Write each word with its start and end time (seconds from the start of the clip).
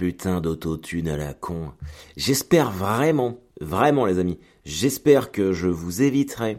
putain 0.00 0.40
d'autotune 0.40 1.08
à 1.10 1.18
la 1.18 1.34
con. 1.34 1.72
J'espère 2.16 2.70
vraiment, 2.70 3.38
vraiment 3.60 4.06
les 4.06 4.18
amis, 4.18 4.38
j'espère 4.64 5.30
que 5.30 5.52
je 5.52 5.68
vous 5.68 6.00
éviterai 6.00 6.56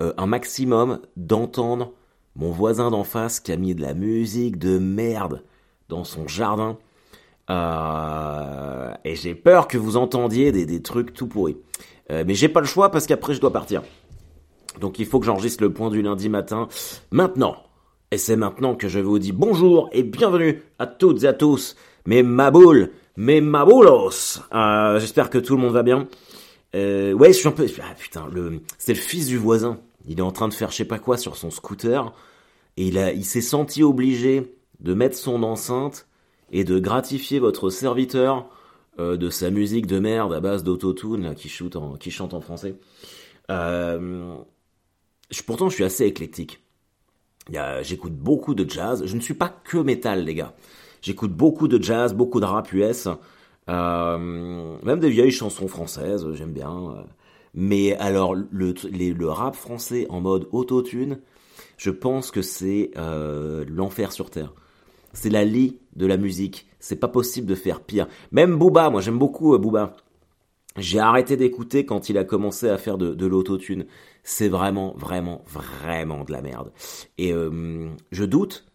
euh, 0.00 0.12
un 0.16 0.26
maximum 0.26 0.98
d'entendre 1.16 1.92
mon 2.34 2.50
voisin 2.50 2.90
d'en 2.90 3.04
face 3.04 3.38
qui 3.38 3.52
a 3.52 3.56
mis 3.56 3.76
de 3.76 3.80
la 3.80 3.94
musique 3.94 4.58
de 4.58 4.76
merde 4.76 5.44
dans 5.88 6.02
son 6.02 6.26
jardin. 6.26 6.78
Euh, 7.48 8.92
et 9.04 9.14
j'ai 9.14 9.36
peur 9.36 9.68
que 9.68 9.78
vous 9.78 9.96
entendiez 9.96 10.50
des, 10.50 10.82
trucs 10.82 11.12
tout 11.12 11.28
pourris. 11.28 11.58
Euh, 12.10 12.24
mais 12.26 12.34
j'ai 12.34 12.48
pas 12.48 12.60
le 12.60 12.66
choix 12.66 12.90
parce 12.90 13.06
qu'après 13.06 13.34
je 13.34 13.40
dois 13.40 13.52
partir. 13.52 13.84
Donc 14.80 14.98
il 14.98 15.06
faut 15.06 15.20
que 15.20 15.26
j'enregistre 15.26 15.62
le 15.62 15.72
point 15.72 15.90
du 15.90 16.02
lundi 16.02 16.28
matin 16.28 16.66
maintenant. 17.12 17.54
Et 18.10 18.18
c'est 18.18 18.36
maintenant 18.36 18.74
que 18.74 18.88
je 18.88 18.98
vous 18.98 19.20
dis 19.20 19.30
bonjour 19.30 19.88
et 19.92 20.02
bienvenue 20.02 20.62
à 20.80 20.88
toutes 20.88 21.22
et 21.22 21.28
à 21.28 21.34
tous, 21.34 21.76
mes 22.08 22.22
maboules, 22.22 22.90
mes 23.18 23.42
maboulos. 23.42 24.40
Euh, 24.54 24.98
J'espère 24.98 25.28
que 25.28 25.36
tout 25.36 25.54
le 25.54 25.60
monde 25.60 25.74
va 25.74 25.82
bien. 25.82 26.08
Euh, 26.74 27.12
ouais, 27.12 27.34
je 27.34 27.38
suis 27.38 27.48
un 27.48 27.52
peu... 27.52 27.66
Ah 27.82 27.94
putain, 27.98 28.26
le... 28.32 28.62
c'est 28.78 28.94
le 28.94 28.98
fils 28.98 29.26
du 29.26 29.36
voisin. 29.36 29.78
Il 30.06 30.18
est 30.18 30.22
en 30.22 30.32
train 30.32 30.48
de 30.48 30.54
faire 30.54 30.70
je 30.70 30.76
sais 30.76 30.86
pas 30.86 30.98
quoi 30.98 31.18
sur 31.18 31.36
son 31.36 31.50
scooter. 31.50 32.14
Et 32.78 32.86
il, 32.86 32.96
a... 32.96 33.12
il 33.12 33.26
s'est 33.26 33.42
senti 33.42 33.82
obligé 33.82 34.56
de 34.80 34.94
mettre 34.94 35.16
son 35.16 35.42
enceinte 35.42 36.08
et 36.50 36.64
de 36.64 36.78
gratifier 36.78 37.40
votre 37.40 37.68
serviteur 37.68 38.48
euh, 38.98 39.18
de 39.18 39.28
sa 39.28 39.50
musique 39.50 39.86
de 39.86 39.98
merde 39.98 40.32
à 40.32 40.40
base 40.40 40.64
d'autotune 40.64 41.34
qui, 41.34 41.52
en... 41.74 41.96
qui 41.96 42.10
chante 42.10 42.32
en 42.32 42.40
français. 42.40 42.76
Euh, 43.50 44.34
pourtant, 45.46 45.68
je 45.68 45.74
suis 45.74 45.84
assez 45.84 46.06
éclectique. 46.06 46.62
J'écoute 47.82 48.14
beaucoup 48.14 48.54
de 48.54 48.68
jazz. 48.68 49.04
Je 49.04 49.14
ne 49.14 49.20
suis 49.20 49.34
pas 49.34 49.50
que 49.50 49.76
métal, 49.76 50.24
les 50.24 50.34
gars. 50.34 50.54
J'écoute 51.08 51.32
beaucoup 51.32 51.68
de 51.68 51.82
jazz, 51.82 52.12
beaucoup 52.12 52.38
de 52.38 52.44
rap 52.44 52.70
US, 52.74 53.08
euh, 53.70 54.76
même 54.82 55.00
des 55.00 55.08
vieilles 55.08 55.30
chansons 55.30 55.66
françaises, 55.66 56.26
j'aime 56.34 56.52
bien. 56.52 57.06
Mais 57.54 57.96
alors, 57.96 58.34
le, 58.34 58.74
le 58.92 59.28
rap 59.30 59.54
français 59.54 60.06
en 60.10 60.20
mode 60.20 60.48
autotune, 60.52 61.20
je 61.78 61.88
pense 61.88 62.30
que 62.30 62.42
c'est 62.42 62.90
euh, 62.98 63.64
l'enfer 63.70 64.12
sur 64.12 64.28
Terre. 64.28 64.52
C'est 65.14 65.30
la 65.30 65.46
lie 65.46 65.78
de 65.96 66.04
la 66.04 66.18
musique. 66.18 66.66
C'est 66.78 67.00
pas 67.00 67.08
possible 67.08 67.46
de 67.46 67.54
faire 67.54 67.80
pire. 67.80 68.06
Même 68.30 68.58
Booba, 68.58 68.90
moi 68.90 69.00
j'aime 69.00 69.18
beaucoup 69.18 69.54
euh, 69.54 69.58
Booba. 69.58 69.96
J'ai 70.76 70.98
arrêté 70.98 71.38
d'écouter 71.38 71.86
quand 71.86 72.10
il 72.10 72.18
a 72.18 72.24
commencé 72.24 72.68
à 72.68 72.76
faire 72.76 72.98
de, 72.98 73.14
de 73.14 73.26
l'autotune. 73.26 73.86
C'est 74.24 74.48
vraiment, 74.48 74.92
vraiment, 74.98 75.42
vraiment 75.46 76.24
de 76.24 76.32
la 76.32 76.42
merde. 76.42 76.70
Et 77.16 77.32
euh, 77.32 77.88
je 78.12 78.24
doute 78.26 78.67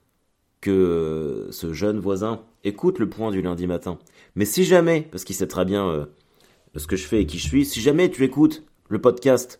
que 0.63 1.49
ce 1.51 1.73
jeune 1.73 1.99
voisin 1.99 2.41
écoute 2.63 2.97
le 2.97 3.09
point 3.09 3.31
du 3.31 3.41
lundi 3.41 3.67
matin. 3.67 3.99
Mais 4.35 4.45
si 4.45 4.63
jamais, 4.63 5.01
parce 5.11 5.25
qu'il 5.25 5.35
sait 5.35 5.47
très 5.47 5.65
bien 5.65 5.85
euh, 5.89 6.05
ce 6.77 6.87
que 6.87 6.95
je 6.95 7.05
fais 7.05 7.21
et 7.21 7.25
qui 7.25 7.37
je 7.37 7.45
suis, 7.45 7.65
si 7.65 7.81
jamais 7.81 8.09
tu 8.09 8.23
écoutes 8.23 8.63
le 8.87 9.01
podcast, 9.01 9.59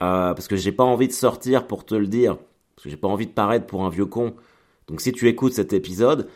euh, 0.00 0.32
parce 0.34 0.46
que 0.46 0.54
j'ai 0.54 0.70
pas 0.70 0.84
envie 0.84 1.08
de 1.08 1.12
sortir 1.12 1.66
pour 1.66 1.84
te 1.84 1.96
le 1.96 2.06
dire, 2.06 2.36
parce 2.76 2.84
que 2.84 2.90
j'ai 2.90 2.96
pas 2.96 3.08
envie 3.08 3.26
de 3.26 3.32
paraître 3.32 3.66
pour 3.66 3.84
un 3.84 3.90
vieux 3.90 4.06
con. 4.06 4.36
Donc 4.86 5.00
si 5.00 5.10
tu 5.10 5.26
écoutes 5.26 5.54
cet 5.54 5.72
épisode, 5.72 6.28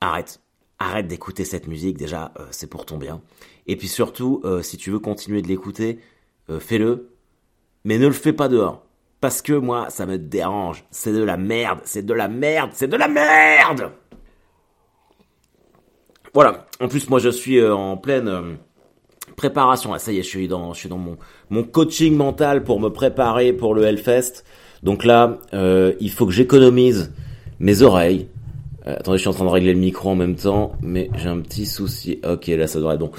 arrête. 0.00 0.40
Arrête 0.78 1.08
d'écouter 1.08 1.44
cette 1.44 1.66
musique, 1.66 1.98
déjà, 1.98 2.32
euh, 2.38 2.46
c'est 2.52 2.68
pour 2.68 2.86
ton 2.86 2.98
bien. 2.98 3.20
Et 3.66 3.74
puis 3.74 3.88
surtout, 3.88 4.42
si 4.62 4.76
tu 4.76 4.90
veux 4.90 4.98
continuer 4.98 5.42
de 5.42 5.48
l'écouter, 5.48 6.00
fais-le, 6.58 7.10
mais 7.84 7.98
ne 7.98 8.06
le 8.06 8.12
fais 8.12 8.32
pas 8.32 8.48
dehors. 8.48 8.84
Parce 9.20 9.42
que 9.42 9.52
moi, 9.52 9.86
ça 9.90 10.06
me 10.06 10.18
dérange. 10.18 10.84
C'est 10.90 11.12
de 11.12 11.22
la 11.22 11.36
merde, 11.36 11.80
c'est 11.84 12.04
de 12.04 12.14
la 12.14 12.28
merde, 12.28 12.70
c'est 12.72 12.88
de 12.88 12.96
la 12.96 13.08
merde 13.08 13.90
Voilà. 16.32 16.66
En 16.80 16.88
plus, 16.88 17.08
moi, 17.10 17.18
je 17.18 17.28
suis 17.28 17.62
en 17.62 17.96
pleine 17.96 18.56
préparation. 19.36 19.92
Ah, 19.92 19.98
ça 19.98 20.12
y 20.12 20.18
est, 20.18 20.22
je 20.22 20.28
suis 20.28 20.48
dans, 20.48 20.72
mon, 21.50 21.62
coaching 21.64 22.16
mental 22.16 22.64
pour 22.64 22.80
me 22.80 22.88
préparer 22.88 23.52
pour 23.52 23.74
le 23.74 23.84
Hellfest. 23.84 24.44
Donc 24.82 25.04
là, 25.04 25.38
il 25.52 26.10
faut 26.10 26.24
que 26.26 26.32
j'économise 26.32 27.12
mes 27.58 27.82
oreilles. 27.82 28.28
Euh, 28.86 28.96
attendez, 28.98 29.18
je 29.18 29.22
suis 29.22 29.28
en 29.28 29.34
train 29.34 29.44
de 29.44 29.50
régler 29.50 29.74
le 29.74 29.78
micro 29.78 30.10
en 30.10 30.16
même 30.16 30.36
temps, 30.36 30.72
mais 30.80 31.10
j'ai 31.16 31.28
un 31.28 31.40
petit 31.40 31.66
souci. 31.66 32.18
Ok, 32.26 32.46
là, 32.48 32.66
ça 32.66 32.78
devrait 32.78 32.94
être 32.94 33.00
bon. 33.00 33.10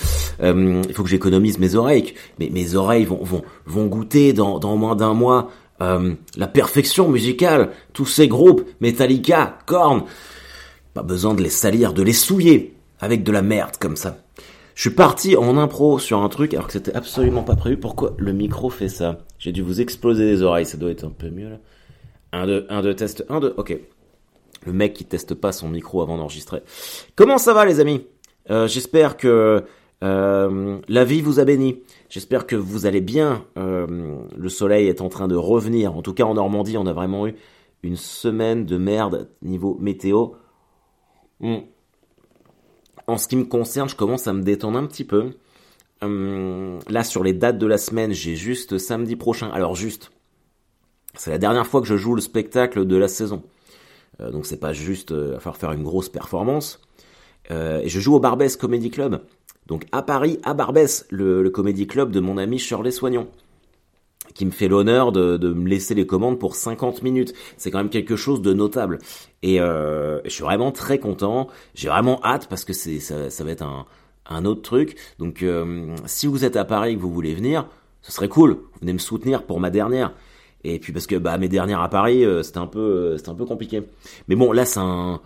Euh, 0.41 0.81
il 0.87 0.93
faut 0.93 1.03
que 1.03 1.09
j'économise 1.09 1.59
mes 1.59 1.75
oreilles. 1.75 2.13
Mais 2.39 2.49
mes 2.49 2.75
oreilles 2.75 3.05
vont 3.05 3.23
vont 3.23 3.43
vont 3.65 3.85
goûter 3.85 4.33
dans 4.33 4.59
dans 4.59 4.75
moins 4.75 4.95
d'un 4.95 5.13
mois 5.13 5.51
euh, 5.81 6.13
la 6.37 6.47
perfection 6.47 7.09
musicale. 7.09 7.71
Tous 7.93 8.05
ces 8.05 8.27
groupes, 8.27 8.63
Metallica, 8.79 9.57
Korn. 9.65 10.03
Pas 10.93 11.03
besoin 11.03 11.33
de 11.33 11.41
les 11.41 11.49
salir, 11.49 11.93
de 11.93 12.03
les 12.03 12.13
souiller 12.13 12.75
avec 12.99 13.23
de 13.23 13.31
la 13.31 13.41
merde 13.41 13.77
comme 13.79 13.95
ça. 13.95 14.17
Je 14.75 14.81
suis 14.81 14.95
parti 14.95 15.35
en 15.35 15.57
impro 15.57 15.99
sur 15.99 16.19
un 16.19 16.29
truc 16.29 16.53
alors 16.53 16.67
que 16.67 16.73
c'était 16.73 16.93
absolument 16.95 17.43
pas 17.43 17.55
prévu. 17.55 17.77
Pourquoi 17.77 18.13
le 18.17 18.31
micro 18.31 18.69
fait 18.69 18.89
ça? 18.89 19.19
J'ai 19.37 19.51
dû 19.51 19.61
vous 19.61 19.81
exploser 19.81 20.25
les 20.25 20.41
oreilles. 20.41 20.65
Ça 20.65 20.77
doit 20.77 20.91
être 20.91 21.03
un 21.03 21.11
peu 21.11 21.29
mieux 21.29 21.49
là. 21.49 21.57
1, 22.33 22.47
2, 22.47 22.65
1, 22.69 22.81
2, 22.81 22.95
test, 22.95 23.25
1, 23.29 23.39
2, 23.41 23.53
ok. 23.57 23.77
Le 24.65 24.73
mec 24.73 24.93
qui 24.93 25.05
teste 25.05 25.33
pas 25.33 25.51
son 25.51 25.69
micro 25.69 26.01
avant 26.01 26.17
d'enregistrer. 26.17 26.61
Comment 27.15 27.37
ça 27.37 27.53
va 27.53 27.65
les 27.65 27.79
amis? 27.79 28.05
Euh, 28.49 28.67
J'espère 28.67 29.17
que 29.17 29.63
euh, 30.03 30.79
la 30.87 31.03
vie 31.03 31.21
vous 31.21 31.39
a 31.39 31.45
béni. 31.45 31.81
J'espère 32.09 32.47
que 32.47 32.55
vous 32.55 32.85
allez 32.85 33.01
bien. 33.01 33.45
Euh, 33.57 34.17
le 34.35 34.49
soleil 34.49 34.87
est 34.87 35.01
en 35.01 35.09
train 35.09 35.27
de 35.27 35.35
revenir. 35.35 35.95
En 35.95 36.01
tout 36.01 36.13
cas 36.13 36.23
en 36.23 36.33
Normandie, 36.33 36.77
on 36.77 36.85
a 36.87 36.93
vraiment 36.93 37.27
eu 37.27 37.35
une 37.83 37.95
semaine 37.95 38.65
de 38.65 38.77
merde 38.77 39.29
niveau 39.41 39.77
météo. 39.79 40.29
Hmm. 41.39 41.59
En 43.07 43.17
ce 43.17 43.27
qui 43.27 43.35
me 43.35 43.45
concerne, 43.45 43.89
je 43.89 43.95
commence 43.95 44.27
à 44.27 44.33
me 44.33 44.41
détendre 44.41 44.77
un 44.77 44.85
petit 44.85 45.03
peu. 45.03 45.31
Hum, 46.01 46.79
là, 46.89 47.03
sur 47.03 47.23
les 47.23 47.33
dates 47.33 47.59
de 47.59 47.67
la 47.67 47.77
semaine, 47.77 48.11
j'ai 48.11 48.35
juste 48.35 48.77
samedi 48.77 49.15
prochain. 49.15 49.49
Alors 49.51 49.75
juste, 49.75 50.11
c'est 51.13 51.29
la 51.29 51.37
dernière 51.37 51.67
fois 51.67 51.81
que 51.81 51.87
je 51.87 51.97
joue 51.97 52.15
le 52.15 52.21
spectacle 52.21 52.85
de 52.85 52.95
la 52.95 53.07
saison. 53.07 53.43
Euh, 54.19 54.31
donc 54.31 54.45
c'est 54.47 54.59
pas 54.59 54.73
juste 54.73 55.09
falloir 55.39 55.57
faire 55.57 55.71
une 55.73 55.83
grosse 55.83 56.09
performance. 56.09 56.79
Et 57.49 57.89
je 57.89 57.99
joue 57.99 58.15
au 58.15 58.19
Barbès 58.21 58.55
Comedy 58.55 58.89
Club. 58.89 59.23
Donc 59.67 59.85
à 59.91 60.01
Paris, 60.01 60.39
à 60.43 60.53
Barbès, 60.53 61.05
le, 61.09 61.49
comédie 61.49 61.87
club 61.87 62.11
de 62.11 62.19
mon 62.19 62.37
ami 62.37 62.59
Shirley 62.59 62.91
Soignon 62.91 63.27
qui 64.33 64.45
me 64.45 64.51
fait 64.51 64.69
l'honneur 64.69 65.11
de, 65.11 65.37
me 65.37 65.67
laisser 65.67 65.93
les 65.93 66.05
commandes 66.05 66.39
pour 66.39 66.55
50 66.55 67.03
minutes. 67.03 67.33
C'est 67.57 67.69
quand 67.69 67.79
même 67.79 67.89
quelque 67.89 68.15
chose 68.15 68.41
de 68.41 68.53
notable. 68.53 68.99
Et 69.43 69.59
euh, 69.59 70.21
je 70.23 70.29
suis 70.29 70.43
vraiment 70.43 70.71
très 70.71 70.99
content. 70.99 71.49
J'ai 71.75 71.89
vraiment 71.89 72.23
hâte 72.23 72.47
parce 72.47 72.63
que 72.63 72.71
c'est 72.71 72.99
ça, 72.99 73.43
va 73.43 73.51
être 73.51 73.65
un, 74.29 74.45
autre 74.45 74.61
truc. 74.61 74.95
Donc 75.19 75.43
euh, 75.43 75.95
si 76.05 76.27
vous 76.27 76.45
êtes 76.45 76.55
à 76.55 76.63
Paris 76.63 76.91
et 76.91 76.95
que 76.95 77.01
vous 77.01 77.11
voulez 77.11 77.33
venir, 77.33 77.67
ce 78.01 78.13
serait 78.13 78.29
cool. 78.29 78.59
Venez 78.79 78.93
me 78.93 78.99
soutenir 78.99 79.43
pour 79.43 79.59
ma 79.59 79.69
dernière. 79.69 80.13
Et 80.63 80.79
puis 80.79 80.93
parce 80.93 81.07
que 81.07 81.15
bah 81.15 81.37
mes 81.37 81.49
dernières 81.49 81.81
à 81.81 81.89
Paris, 81.89 82.23
euh, 82.23 82.41
c'était 82.41 82.59
un 82.59 82.67
peu 82.67 83.17
c'était 83.17 83.29
un 83.29 83.35
peu 83.35 83.45
compliqué. 83.45 83.83
Mais 84.29 84.35
bon, 84.35 84.53
là 84.53 84.63
c'est 84.63 84.79
un 84.79 85.19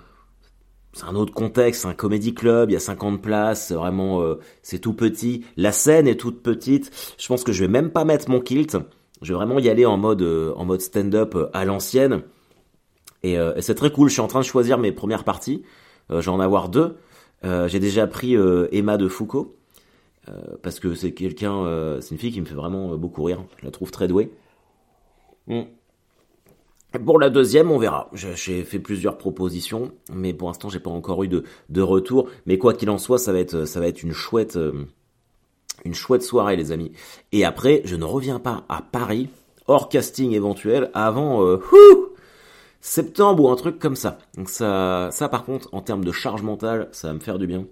c'est 0.96 1.04
un 1.06 1.16
autre 1.16 1.34
contexte, 1.34 1.82
c'est 1.82 1.90
un 1.90 1.94
comédie 1.94 2.34
club, 2.34 2.70
il 2.70 2.74
y 2.74 2.78
a 2.78 2.80
50 2.80 3.22
places, 3.22 3.74
vraiment 3.74 4.22
euh, 4.22 4.40
c'est 4.62 4.80
tout 4.80 4.94
petit, 4.94 5.44
la 5.58 5.74
scène 5.74 6.08
est 6.08 6.16
toute 6.16 6.42
petite. 6.42 6.90
Je 7.20 7.28
pense 7.28 7.44
que 7.44 7.52
je 7.52 7.66
vais 7.66 7.68
même 7.68 7.92
pas 7.92 8.06
mettre 8.06 8.30
mon 8.30 8.40
kilt. 8.40 8.78
Je 9.22 9.34
vais 9.34 9.36
vraiment 9.36 9.60
y 9.60 9.68
aller 9.68 9.86
en 9.86 9.98
mode 9.98 10.24
en 10.56 10.66
mode 10.66 10.82
stand-up 10.82 11.36
à 11.54 11.66
l'ancienne. 11.66 12.24
Et, 13.24 13.38
c'est 13.60 13.76
très 13.76 13.92
cool, 13.92 14.10
je 14.10 14.14
suis 14.14 14.22
en 14.22 14.28
train 14.28 14.42
de 14.42 14.46
choisir 14.46 14.78
mes 14.78 14.92
premières 14.92 15.24
parties. 15.24 15.64
je 16.10 16.18
vais 16.18 16.28
en 16.30 16.40
avoir 16.40 16.70
deux. 16.70 16.98
j'ai 17.44 17.80
déjà 17.80 18.08
pris 18.08 18.36
Emma 18.72 18.98
de 18.98 19.08
Foucault 19.08 19.56
parce 20.62 20.80
que 20.80 20.94
c'est 20.96 21.14
quelqu'un 21.14 21.98
c'est 22.02 22.12
une 22.12 22.20
fille 22.20 22.34
qui 22.34 22.42
me 22.42 22.46
fait 22.46 22.56
vraiment 22.56 22.98
beaucoup 22.98 23.24
rire. 23.24 23.44
Je 23.58 23.66
la 23.66 23.72
trouve 23.72 23.90
très 23.90 24.08
douée. 24.08 24.32
Mm. 25.48 25.62
Pour 27.04 27.20
la 27.20 27.30
deuxième, 27.30 27.72
on 27.72 27.78
verra. 27.78 28.10
J'ai 28.14 28.64
fait 28.64 28.80
plusieurs 28.80 29.18
propositions, 29.18 29.92
mais 30.14 30.34
pour 30.34 30.48
l'instant, 30.48 30.70
j'ai 30.70 30.80
pas 30.80 30.90
encore 30.90 31.24
eu 31.24 31.28
de, 31.28 31.44
de 31.70 31.82
retour. 31.82 32.30
Mais 32.46 32.58
quoi 32.58 32.74
qu'il 32.74 32.90
en 32.90 32.98
soit, 32.98 33.18
ça 33.18 33.32
va 33.34 33.40
être, 33.40 34.04
une 34.04 34.14
chouette, 34.14 34.56
euh, 34.56 34.86
une 35.84 35.96
chouette 35.96 36.24
soirée, 36.24 36.56
les 36.56 36.72
amis. 36.72 36.92
Et 37.32 37.44
après, 37.46 37.82
je 37.86 37.96
ne 37.96 38.06
reviens 38.06 38.40
pas 38.40 38.66
à 38.70 38.82
Paris, 38.82 39.30
hors 39.68 39.90
casting 39.90 40.32
éventuel, 40.34 40.92
avant 40.94 41.44
euh, 41.46 41.60
septembre 42.82 43.44
ou 43.44 43.50
un 43.50 43.56
truc 43.56 43.80
comme 43.80 43.96
ça. 43.96 44.20
Ça, 44.46 45.10
par 45.30 45.44
contre, 45.44 45.70
en 45.74 45.82
termes 45.82 46.06
de 46.06 46.12
charge 46.12 46.44
mentale, 46.44 46.90
ça 46.92 47.08
va 47.08 47.14
me 47.16 47.20
faire 47.20 47.40
du 47.40 47.48
bien. 47.48 47.66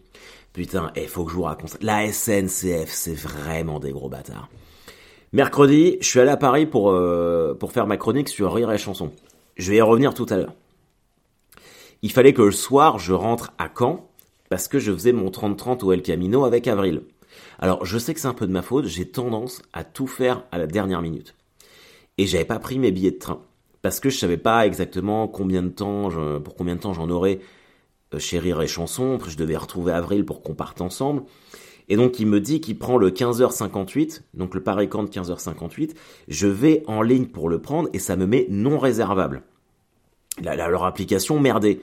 Putain, 0.53 0.91
il 0.95 1.07
faut 1.07 1.23
que 1.23 1.31
je 1.31 1.35
vous 1.35 1.43
raconte. 1.43 1.77
La 1.81 2.11
SNCF, 2.11 2.89
c'est 2.89 3.15
vraiment 3.15 3.79
des 3.79 3.91
gros 3.91 4.09
bâtards. 4.09 4.49
Mercredi, 5.33 5.97
je 5.99 6.07
suis 6.07 6.19
allé 6.19 6.29
à 6.29 6.37
Paris 6.37 6.67
pour, 6.67 6.91
euh, 6.91 7.55
pour 7.55 7.71
faire 7.71 7.87
ma 7.87 7.97
chronique 7.97 8.29
sur 8.29 8.53
Rire 8.53 8.71
et 8.71 8.77
Chanson. 8.77 9.09
Je 9.57 9.71
vais 9.71 9.77
y 9.77 9.81
revenir 9.81 10.13
tout 10.13 10.27
à 10.29 10.37
l'heure. 10.37 10.53
Il 12.03 12.11
fallait 12.11 12.33
que 12.33 12.43
le 12.43 12.51
soir, 12.51 12.99
je 12.99 13.13
rentre 13.13 13.51
à 13.57 13.67
Caen 13.75 14.07
parce 14.51 14.67
que 14.67 14.77
je 14.77 14.91
faisais 14.93 15.11
mon 15.11 15.31
30-30 15.31 15.83
au 15.83 15.91
El 15.91 16.03
Camino 16.03 16.45
avec 16.45 16.67
Avril. 16.67 17.01
Alors, 17.57 17.83
je 17.83 17.97
sais 17.97 18.13
que 18.13 18.19
c'est 18.19 18.27
un 18.27 18.35
peu 18.35 18.45
de 18.45 18.51
ma 18.51 18.61
faute, 18.61 18.85
j'ai 18.85 19.07
tendance 19.07 19.63
à 19.73 19.83
tout 19.83 20.05
faire 20.05 20.43
à 20.51 20.59
la 20.59 20.67
dernière 20.67 21.01
minute. 21.01 21.33
Et 22.19 22.27
j'avais 22.27 22.45
pas 22.45 22.59
pris 22.59 22.77
mes 22.77 22.91
billets 22.91 23.09
de 23.09 23.17
train 23.17 23.41
parce 23.81 23.99
que 23.99 24.11
je 24.11 24.19
savais 24.19 24.37
pas 24.37 24.67
exactement 24.67 25.27
combien 25.27 25.63
de 25.63 25.69
temps, 25.69 26.09
pour 26.43 26.53
combien 26.53 26.75
de 26.75 26.79
temps 26.79 26.93
j'en 26.93 27.09
aurais 27.09 27.39
chez 28.19 28.37
Rire 28.37 28.61
et 28.61 28.67
Chanson. 28.67 29.15
Après, 29.15 29.31
je 29.31 29.37
devais 29.37 29.57
retrouver 29.57 29.93
Avril 29.93 30.25
pour 30.25 30.43
qu'on 30.43 30.53
parte 30.53 30.79
ensemble. 30.79 31.23
Et 31.89 31.95
donc, 31.95 32.19
il 32.19 32.27
me 32.27 32.39
dit 32.39 32.61
qu'il 32.61 32.77
prend 32.77 32.97
le 32.97 33.11
15h58, 33.11 34.21
donc 34.33 34.55
le 34.55 34.63
Paris 34.63 34.89
Camp 34.89 35.03
de 35.03 35.09
15h58. 35.09 35.91
Je 36.27 36.47
vais 36.47 36.83
en 36.87 37.01
ligne 37.01 37.25
pour 37.25 37.49
le 37.49 37.61
prendre 37.61 37.89
et 37.93 37.99
ça 37.99 38.15
me 38.15 38.25
met 38.25 38.47
non 38.49 38.77
réservable. 38.77 39.43
Là, 40.41 40.55
leur 40.67 40.83
application 40.85 41.39
merdée. 41.39 41.81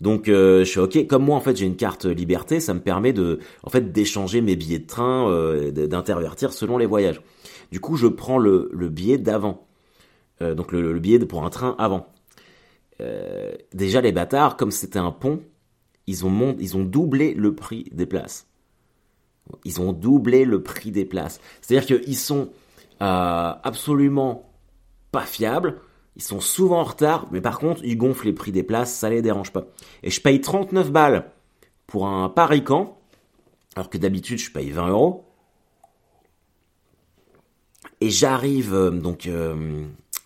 Donc 0.00 0.28
euh, 0.28 0.60
je 0.60 0.70
suis 0.70 0.80
ok. 0.80 1.06
Comme 1.06 1.24
moi 1.24 1.36
en 1.36 1.40
fait 1.40 1.56
j'ai 1.56 1.66
une 1.66 1.76
carte 1.76 2.06
liberté, 2.06 2.60
ça 2.60 2.72
me 2.72 2.80
permet 2.80 3.12
de 3.12 3.38
en 3.62 3.70
fait 3.70 3.92
d'échanger 3.92 4.40
mes 4.40 4.56
billets 4.56 4.78
de 4.78 4.86
train, 4.86 5.30
euh, 5.30 5.70
d'intervertir 5.70 6.52
selon 6.52 6.78
les 6.78 6.86
voyages. 6.86 7.20
Du 7.70 7.80
coup 7.80 7.96
je 7.96 8.06
prends 8.06 8.38
le, 8.38 8.70
le 8.72 8.88
billet 8.88 9.18
d'avant, 9.18 9.66
euh, 10.40 10.54
donc 10.54 10.72
le, 10.72 10.92
le, 10.92 10.98
billet 11.00 11.18
pour 11.20 11.44
un 11.44 11.50
train 11.50 11.74
avant. 11.78 12.06
Déjà 13.72 14.02
les 14.02 14.12
bâtards, 14.12 14.58
comme 14.58 14.70
c'était 14.70 14.98
un 14.98 15.10
pont, 15.10 15.40
ils 16.06 16.26
ont 16.26 16.56
ils 16.58 16.76
ont 16.76 16.84
doublé 16.84 17.32
le 17.32 17.54
prix 17.54 17.88
des 17.92 18.04
places. 18.04 18.49
Ils 19.64 19.80
ont 19.80 19.92
doublé 19.92 20.44
le 20.44 20.62
prix 20.62 20.90
des 20.90 21.04
places. 21.04 21.40
C'est-à-dire 21.60 21.86
qu'ils 21.86 22.16
sont 22.16 22.50
euh, 23.02 23.52
absolument 23.62 24.50
pas 25.12 25.24
fiables. 25.24 25.80
Ils 26.16 26.22
sont 26.22 26.40
souvent 26.40 26.80
en 26.80 26.84
retard, 26.84 27.28
mais 27.30 27.40
par 27.40 27.58
contre, 27.58 27.82
ils 27.84 27.96
gonflent 27.96 28.26
les 28.26 28.32
prix 28.32 28.52
des 28.52 28.62
places, 28.62 28.94
ça 28.94 29.08
les 29.10 29.22
dérange 29.22 29.52
pas. 29.52 29.66
Et 30.02 30.10
je 30.10 30.20
paye 30.20 30.40
39 30.40 30.90
balles 30.90 31.30
pour 31.86 32.06
un 32.06 32.28
Paris-Camp, 32.28 32.98
alors 33.76 33.88
que 33.90 33.98
d'habitude, 33.98 34.38
je 34.38 34.50
paye 34.50 34.70
20 34.70 34.88
euros. 34.88 35.24
Et 38.00 38.10
j'arrive 38.10 38.74
euh, 38.74 38.90
donc 38.90 39.26
euh, 39.26 39.84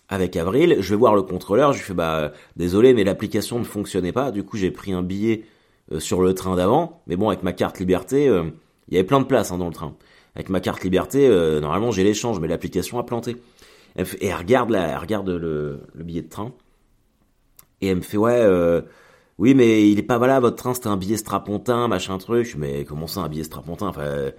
avec 0.09 0.35
Avril, 0.35 0.77
je 0.79 0.89
vais 0.89 0.95
voir 0.95 1.15
le 1.15 1.21
contrôleur, 1.21 1.73
je 1.73 1.79
lui 1.79 1.85
fais 1.85 1.93
bah 1.93 2.31
désolé 2.55 2.93
mais 2.93 3.03
l'application 3.03 3.59
ne 3.59 3.63
fonctionnait 3.63 4.11
pas, 4.11 4.31
du 4.31 4.43
coup 4.43 4.55
j'ai 4.55 4.71
pris 4.71 4.93
un 4.93 5.03
billet 5.03 5.45
sur 5.99 6.21
le 6.21 6.33
train 6.33 6.55
d'avant, 6.55 7.01
mais 7.07 7.15
bon 7.15 7.29
avec 7.29 7.43
ma 7.43 7.53
carte 7.53 7.79
liberté, 7.79 8.29
il 8.87 8.93
y 8.93 8.97
avait 8.97 9.05
plein 9.05 9.19
de 9.19 9.25
places 9.25 9.51
hein, 9.51 9.57
dans 9.57 9.67
le 9.67 9.73
train. 9.73 9.95
Avec 10.35 10.49
ma 10.49 10.59
carte 10.59 10.83
liberté, 10.83 11.27
euh, 11.27 11.59
normalement 11.59 11.91
j'ai 11.91 12.03
l'échange, 12.03 12.39
mais 12.39 12.47
l'application 12.47 12.99
a 12.99 13.03
planté. 13.03 13.37
et 13.97 14.27
elle 14.27 14.35
regarde 14.35 14.69
là, 14.69 14.87
elle 14.87 14.97
regarde 14.97 15.29
le, 15.29 15.79
billet 15.95 16.21
de 16.21 16.29
train. 16.29 16.51
Et 17.81 17.87
elle 17.87 17.97
me 17.97 18.01
fait 18.01 18.17
ouais, 18.17 18.41
euh, 18.41 18.81
oui 19.37 19.53
mais 19.53 19.89
il 19.89 19.99
est 19.99 20.03
pas 20.03 20.17
valable 20.17 20.45
votre 20.45 20.57
train, 20.57 20.73
c'était 20.73 20.87
un 20.87 20.97
billet 20.97 21.17
strapontin, 21.17 21.87
machin 21.87 22.17
truc. 22.17 22.55
Mais 22.57 22.83
comment 22.85 23.07
ça 23.07 23.21
un 23.21 23.29
billet 23.29 23.43
strapontin? 23.43 23.87
Enfin, 23.87 24.31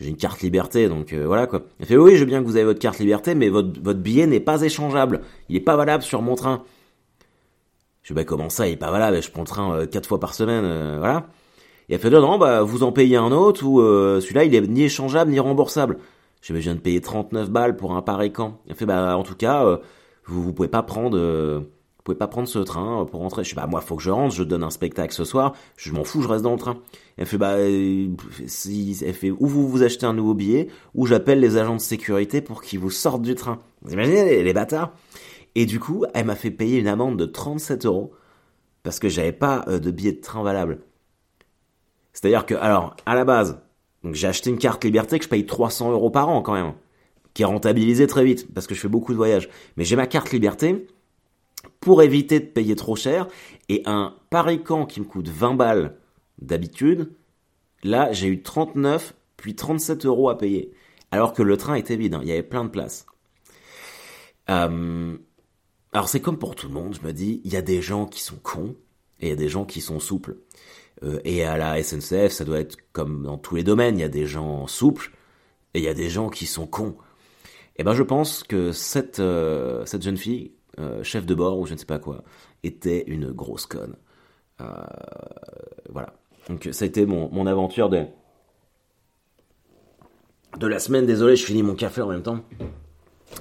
j'ai 0.00 0.08
une 0.08 0.16
carte 0.16 0.42
liberté, 0.42 0.88
donc 0.88 1.12
euh, 1.12 1.24
voilà 1.26 1.46
quoi. 1.46 1.62
Elle 1.78 1.86
fait 1.86 1.96
oui, 1.96 2.16
je 2.16 2.20
veux 2.20 2.26
bien 2.26 2.40
que 2.42 2.46
vous 2.46 2.56
avez 2.56 2.64
votre 2.64 2.80
carte 2.80 2.98
liberté, 2.98 3.34
mais 3.34 3.48
votre, 3.48 3.80
votre 3.80 4.00
billet 4.00 4.26
n'est 4.26 4.40
pas 4.40 4.60
échangeable. 4.62 5.20
Il 5.48 5.56
est 5.56 5.60
pas 5.60 5.76
valable 5.76 6.02
sur 6.02 6.20
mon 6.20 6.34
train. 6.34 6.64
Je 8.02 8.12
dis 8.12 8.14
bah 8.16 8.24
comment 8.24 8.50
ça, 8.50 8.66
il 8.66 8.72
est 8.72 8.76
pas 8.76 8.90
valable? 8.90 9.22
Je 9.22 9.30
prends 9.30 9.42
le 9.42 9.46
train 9.46 9.86
quatre 9.86 10.08
fois 10.08 10.20
par 10.20 10.34
semaine, 10.34 10.98
voilà. 10.98 11.26
Et 11.88 11.94
elle 11.94 12.00
fait, 12.00 12.10
non, 12.10 12.20
non, 12.20 12.38
bah, 12.38 12.62
vous 12.62 12.82
en 12.82 12.92
payez 12.92 13.16
un 13.16 13.32
autre, 13.32 13.64
ou 13.64 13.80
euh, 13.80 14.20
celui-là, 14.20 14.44
il 14.44 14.54
est 14.54 14.66
ni 14.66 14.84
échangeable, 14.84 15.30
ni 15.30 15.40
remboursable. 15.40 15.98
Je 16.40 16.54
je 16.54 16.58
viens 16.58 16.74
de 16.74 16.80
payer 16.80 17.00
39 17.00 17.50
balles 17.50 17.76
pour 17.76 17.94
un 17.94 18.02
pareil 18.02 18.32
camp. 18.32 18.60
Elle 18.68 18.74
fait, 18.74 18.86
bah, 18.86 19.16
en 19.16 19.22
tout 19.22 19.34
cas, 19.34 19.64
euh, 19.64 19.78
vous, 20.26 20.42
vous 20.42 20.52
pouvez 20.52 20.68
pas 20.68 20.82
prendre, 20.82 21.16
euh, 21.18 21.60
pouvez 22.04 22.16
pas 22.16 22.26
prendre 22.26 22.48
ce 22.48 22.58
train 22.58 23.06
pour 23.10 23.20
rentrer. 23.20 23.44
Je 23.44 23.50
dis, 23.50 23.54
bah, 23.54 23.66
moi, 23.66 23.80
faut 23.80 23.96
que 23.96 24.02
je 24.02 24.10
rentre, 24.10 24.34
je 24.34 24.44
donne 24.44 24.62
un 24.62 24.70
spectacle 24.70 25.12
ce 25.14 25.24
soir, 25.24 25.54
je 25.76 25.92
m'en 25.92 26.04
fous, 26.04 26.22
je 26.22 26.28
reste 26.28 26.44
dans 26.44 26.52
le 26.52 26.58
train. 26.58 26.78
Elle 27.16 27.26
fait, 27.26 27.38
bah, 27.38 27.56
si, 28.46 28.98
elle 29.04 29.14
fait, 29.14 29.30
ou 29.30 29.46
vous 29.46 29.68
vous 29.68 29.82
achetez 29.82 30.06
un 30.06 30.14
nouveau 30.14 30.34
billet, 30.34 30.68
ou 30.94 31.06
j'appelle 31.06 31.40
les 31.40 31.56
agents 31.56 31.76
de 31.76 31.80
sécurité 31.80 32.40
pour 32.40 32.62
qu'ils 32.62 32.78
vous 32.78 32.90
sortent 32.90 33.22
du 33.22 33.34
train. 33.34 33.58
Vous 33.82 33.92
imaginez 33.92 34.24
les, 34.24 34.42
les 34.42 34.52
bâtards? 34.54 34.92
Et 35.54 35.66
du 35.66 35.80
coup, 35.80 36.04
elle 36.14 36.26
m'a 36.26 36.34
fait 36.34 36.50
payer 36.50 36.78
une 36.78 36.88
amende 36.88 37.18
de 37.18 37.26
37 37.26 37.86
euros 37.86 38.12
parce 38.82 38.98
que 38.98 39.08
j'avais 39.08 39.32
pas 39.32 39.64
de 39.66 39.90
billet 39.90 40.12
de 40.12 40.20
train 40.20 40.42
valable. 40.42 40.80
C'est-à-dire 42.14 42.46
que, 42.46 42.54
alors, 42.54 42.96
à 43.04 43.14
la 43.14 43.24
base, 43.24 43.60
j'ai 44.12 44.28
acheté 44.28 44.48
une 44.48 44.58
carte 44.58 44.84
liberté 44.84 45.18
que 45.18 45.24
je 45.24 45.28
paye 45.28 45.44
300 45.44 45.92
euros 45.92 46.10
par 46.10 46.28
an 46.28 46.40
quand 46.40 46.54
même, 46.54 46.72
qui 47.34 47.42
est 47.42 47.46
rentabilisée 47.46 48.06
très 48.06 48.24
vite 48.24 48.52
parce 48.54 48.66
que 48.66 48.74
je 48.74 48.80
fais 48.80 48.88
beaucoup 48.88 49.12
de 49.12 49.18
voyages. 49.18 49.48
Mais 49.76 49.84
j'ai 49.84 49.96
ma 49.96 50.06
carte 50.06 50.30
liberté 50.30 50.86
pour 51.80 52.02
éviter 52.02 52.40
de 52.40 52.46
payer 52.46 52.76
trop 52.76 52.96
cher 52.96 53.28
et 53.68 53.82
un 53.86 54.14
Paris 54.30 54.62
Camp 54.62 54.86
qui 54.86 55.00
me 55.00 55.04
coûte 55.04 55.28
20 55.28 55.54
balles 55.54 55.96
d'habitude, 56.38 57.12
là 57.82 58.12
j'ai 58.12 58.28
eu 58.28 58.42
39 58.42 59.14
puis 59.36 59.54
37 59.54 60.06
euros 60.06 60.28
à 60.28 60.38
payer. 60.38 60.72
Alors 61.10 61.32
que 61.32 61.42
le 61.42 61.56
train 61.56 61.74
était 61.74 61.96
vide, 61.96 62.14
hein. 62.14 62.20
il 62.22 62.28
y 62.28 62.32
avait 62.32 62.42
plein 62.42 62.64
de 62.64 62.70
places. 62.70 63.06
Euh, 64.50 65.16
alors 65.92 66.08
c'est 66.08 66.20
comme 66.20 66.38
pour 66.38 66.54
tout 66.54 66.68
le 66.68 66.74
monde, 66.74 66.96
je 67.00 67.06
me 67.06 67.12
dis, 67.12 67.40
il 67.44 67.52
y 67.52 67.56
a 67.56 67.62
des 67.62 67.80
gens 67.80 68.06
qui 68.06 68.20
sont 68.20 68.36
cons 68.36 68.74
et 69.20 69.26
il 69.26 69.28
y 69.28 69.32
a 69.32 69.36
des 69.36 69.48
gens 69.48 69.64
qui 69.64 69.80
sont 69.80 70.00
souples. 70.00 70.36
Euh, 71.04 71.20
et 71.24 71.44
à 71.44 71.56
la 71.56 71.82
SNCF, 71.82 72.32
ça 72.32 72.44
doit 72.44 72.60
être 72.60 72.76
comme 72.92 73.22
dans 73.24 73.38
tous 73.38 73.56
les 73.56 73.62
domaines, 73.62 73.98
il 73.98 74.00
y 74.00 74.04
a 74.04 74.08
des 74.08 74.26
gens 74.26 74.66
souples 74.66 75.12
et 75.74 75.78
il 75.78 75.84
y 75.84 75.88
a 75.88 75.94
des 75.94 76.08
gens 76.08 76.28
qui 76.28 76.46
sont 76.46 76.66
cons. 76.66 76.96
Et 77.76 77.84
ben 77.84 77.92
je 77.92 78.02
pense 78.02 78.42
que 78.44 78.72
cette, 78.72 79.20
euh, 79.20 79.84
cette 79.84 80.02
jeune 80.02 80.16
fille, 80.16 80.52
euh, 80.78 81.02
chef 81.02 81.26
de 81.26 81.34
bord 81.34 81.58
ou 81.58 81.66
je 81.66 81.74
ne 81.74 81.78
sais 81.78 81.86
pas 81.86 81.98
quoi, 81.98 82.22
était 82.62 83.04
une 83.06 83.30
grosse 83.32 83.66
conne. 83.66 83.96
voilà. 85.90 86.14
Donc 86.48 86.68
ça 86.72 86.84
a 86.84 86.88
été 86.88 87.06
mon, 87.06 87.30
mon 87.30 87.46
aventure 87.46 87.88
de, 87.88 88.04
de 90.58 90.66
la 90.66 90.78
semaine. 90.78 91.06
Désolé, 91.06 91.36
je 91.36 91.44
finis 91.44 91.62
mon 91.62 91.74
café 91.74 92.00
en 92.02 92.08
même 92.08 92.22
temps. 92.22 92.40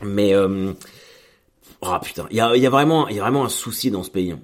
Mais... 0.01 0.35
oh 0.35 1.97
putain, 2.01 2.25
il 2.31 2.37
y 2.37 2.41
a, 2.41 2.55
y, 2.55 2.59
a 2.59 2.59
y 2.59 2.65
a 2.65 2.69
vraiment 2.69 3.45
un 3.45 3.49
souci 3.49 3.91
dans 3.91 4.03
ce 4.03 4.09
pays. 4.09 4.35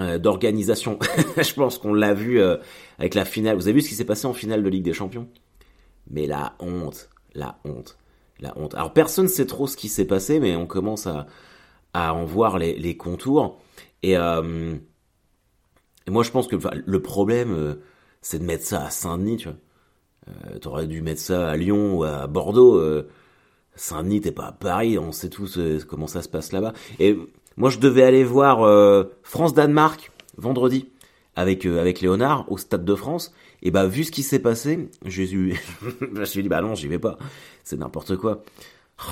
Euh, 0.00 0.18
d'organisation. 0.18 0.98
je 1.36 1.52
pense 1.52 1.76
qu'on 1.76 1.92
l'a 1.92 2.14
vu 2.14 2.40
euh, 2.40 2.56
avec 2.98 3.14
la 3.14 3.26
finale. 3.26 3.56
Vous 3.56 3.68
avez 3.68 3.74
vu 3.74 3.80
ce 3.82 3.88
qui 3.90 3.94
s'est 3.94 4.06
passé 4.06 4.26
en 4.26 4.32
finale 4.32 4.62
de 4.62 4.68
Ligue 4.68 4.84
des 4.84 4.94
Champions? 4.94 5.28
Mais 6.08 6.26
la 6.26 6.54
honte, 6.58 7.10
la 7.34 7.58
honte, 7.64 7.98
la 8.40 8.56
honte. 8.56 8.74
Alors 8.74 8.94
personne 8.94 9.24
ne 9.24 9.30
sait 9.30 9.44
trop 9.44 9.66
ce 9.66 9.76
qui 9.76 9.88
s'est 9.88 10.06
passé, 10.06 10.40
mais 10.40 10.56
on 10.56 10.66
commence 10.66 11.06
à, 11.06 11.26
à 11.92 12.14
en 12.14 12.24
voir 12.24 12.58
les, 12.58 12.78
les 12.78 12.96
contours. 12.96 13.60
Et, 14.02 14.16
euh, 14.16 14.74
moi 16.08 16.22
je 16.22 16.30
pense 16.30 16.48
que 16.48 16.56
le 16.72 17.02
problème, 17.02 17.76
c'est 18.22 18.38
de 18.38 18.44
mettre 18.44 18.64
ça 18.64 18.86
à 18.86 18.90
Saint-Denis, 18.90 19.36
tu 19.36 19.48
vois. 19.48 20.58
T'aurais 20.60 20.86
dû 20.86 21.02
mettre 21.02 21.20
ça 21.20 21.50
à 21.50 21.56
Lyon 21.56 21.98
ou 21.98 22.04
à 22.04 22.26
Bordeaux. 22.26 22.80
Saint-Denis, 23.74 24.22
t'es 24.22 24.32
pas 24.32 24.46
à 24.46 24.52
Paris, 24.52 24.98
on 24.98 25.12
sait 25.12 25.28
tous 25.28 25.58
comment 25.86 26.06
ça 26.06 26.22
se 26.22 26.28
passe 26.28 26.52
là-bas. 26.52 26.72
Et 26.98 27.16
moi, 27.56 27.70
je 27.70 27.78
devais 27.78 28.02
aller 28.02 28.24
voir 28.24 28.62
euh, 28.62 29.04
France-Danemark 29.22 30.12
vendredi 30.36 30.88
avec 31.36 31.66
euh, 31.66 31.80
avec 31.80 32.00
Léonard 32.00 32.50
au 32.50 32.58
Stade 32.58 32.84
de 32.84 32.94
France. 32.94 33.32
Et 33.62 33.70
bah 33.70 33.86
vu 33.86 34.04
ce 34.04 34.10
qui 34.10 34.22
s'est 34.22 34.38
passé, 34.38 34.88
Jésus, 35.04 35.60
je 36.00 36.06
me 36.06 36.24
suis 36.24 36.42
dit 36.42 36.48
bah 36.48 36.62
non, 36.62 36.74
j'y 36.74 36.88
vais 36.88 36.98
pas. 36.98 37.18
C'est 37.64 37.78
n'importe 37.78 38.16
quoi. 38.16 38.42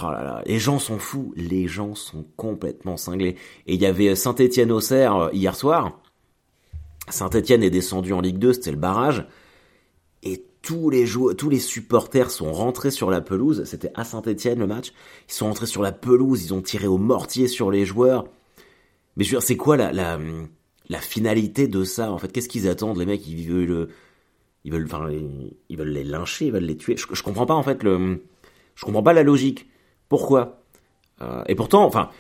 Oh 0.03 0.11
là 0.11 0.23
là, 0.23 0.43
les 0.47 0.59
gens 0.59 0.79
sont 0.79 0.99
fous, 0.99 1.33
les 1.35 1.67
gens 1.67 1.95
sont 1.95 2.27
complètement 2.37 2.97
cinglés. 2.97 3.37
Et 3.67 3.75
il 3.75 3.81
y 3.81 3.87
avait 3.87 4.15
Saint-Étienne 4.15 4.71
Auxerre 4.71 5.17
euh, 5.17 5.31
hier 5.33 5.55
soir. 5.55 6.01
Saint-Étienne 7.09 7.63
est 7.63 7.71
descendu 7.71 8.13
en 8.13 8.21
Ligue 8.21 8.39
2, 8.39 8.53
c'était 8.53 8.71
le 8.71 8.77
barrage. 8.77 9.27
Et 10.23 10.45
tous 10.69 10.91
les 10.91 11.07
joueurs, 11.07 11.35
tous 11.35 11.49
les 11.49 11.61
supporters 11.61 12.31
sont 12.31 12.53
rentrés 12.53 12.91
sur 12.91 13.09
la 13.11 13.23
pelouse. 13.23 13.65
C'était 13.65 13.91
à 13.95 14.05
Saint-Etienne 14.05 14.59
le 14.59 14.67
match. 14.67 14.93
Ils 15.27 15.33
sont 15.33 15.47
rentrés 15.47 15.65
sur 15.65 15.81
la 15.81 15.93
pelouse, 15.93 16.45
ils 16.45 16.53
ont 16.53 16.61
tiré 16.61 16.87
au 16.87 16.99
mortier 16.99 17.49
sur 17.49 17.71
les 17.71 17.87
joueurs. 17.87 18.27
Mais 19.17 19.25
je 19.25 19.31
veux 19.31 19.39
dire, 19.39 19.47
c'est 19.47 19.57
quoi 19.57 19.79
la, 19.79 19.93
la, 19.93 20.99
finalité 21.01 21.69
de 21.69 21.85
ça 21.85 22.13
en 22.13 22.19
fait? 22.19 22.31
Qu'est-ce 22.31 22.51
qu'ils 22.51 22.69
attendent? 22.69 22.99
Les 22.99 23.07
mecs 23.07 23.27
Ils 23.27 23.49
veulent, 23.49 23.89
ils 24.65 24.71
veulent, 24.71 24.87
ils 25.71 25.79
veulent 25.79 25.89
les 25.89 26.05
lyncher, 26.05 26.49
ils 26.49 26.53
veulent 26.53 26.65
les 26.65 26.77
tuer. 26.77 26.99
Je, 26.99 27.07
je 27.11 27.23
comprends 27.23 27.47
pas 27.47 27.55
en 27.55 27.63
fait 27.63 27.83
je 27.83 28.85
comprends 28.85 29.03
pas 29.03 29.15
la 29.15 29.23
logique. 29.23 29.71
Pourquoi? 30.11 30.61
Euh, 31.23 31.45
Et 31.49 31.55
pourtant, 31.55 31.83
enfin, 31.87 32.11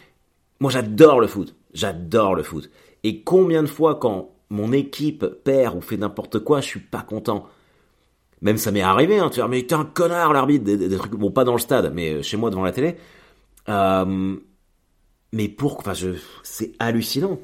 moi 0.58 0.70
j'adore 0.70 1.20
le 1.20 1.26
foot, 1.26 1.54
j'adore 1.74 2.34
le 2.34 2.42
foot. 2.42 2.70
Et 3.04 3.22
combien 3.22 3.62
de 3.62 3.68
fois 3.68 3.96
quand 3.96 4.30
mon 4.48 4.72
équipe 4.72 5.26
perd 5.44 5.76
ou 5.76 5.82
fait 5.82 5.98
n'importe 5.98 6.38
quoi, 6.38 6.62
je 6.62 6.66
suis 6.66 6.80
pas 6.80 7.02
content? 7.02 7.46
Même 8.40 8.56
ça 8.56 8.70
m'est 8.70 8.82
arrivé, 8.82 9.18
hein, 9.18 9.30
tu 9.30 9.40
vois, 9.40 9.48
mais 9.48 9.62
t'es 9.62 9.74
un 9.74 9.84
connard 9.84 10.32
l'arbitre, 10.32 10.64
des, 10.64 10.96
trucs, 10.96 11.14
bon 11.14 11.30
pas 11.30 11.44
dans 11.44 11.54
le 11.54 11.58
stade, 11.58 11.92
mais 11.94 12.14
euh, 12.14 12.22
chez 12.22 12.36
moi 12.36 12.50
devant 12.50 12.62
la 12.62 12.72
télé. 12.72 12.96
Euh, 13.68 14.36
mais 15.32 15.48
pour, 15.48 15.78
enfin, 15.78 15.94
je, 15.94 16.10
c'est 16.42 16.72
hallucinant. 16.78 17.38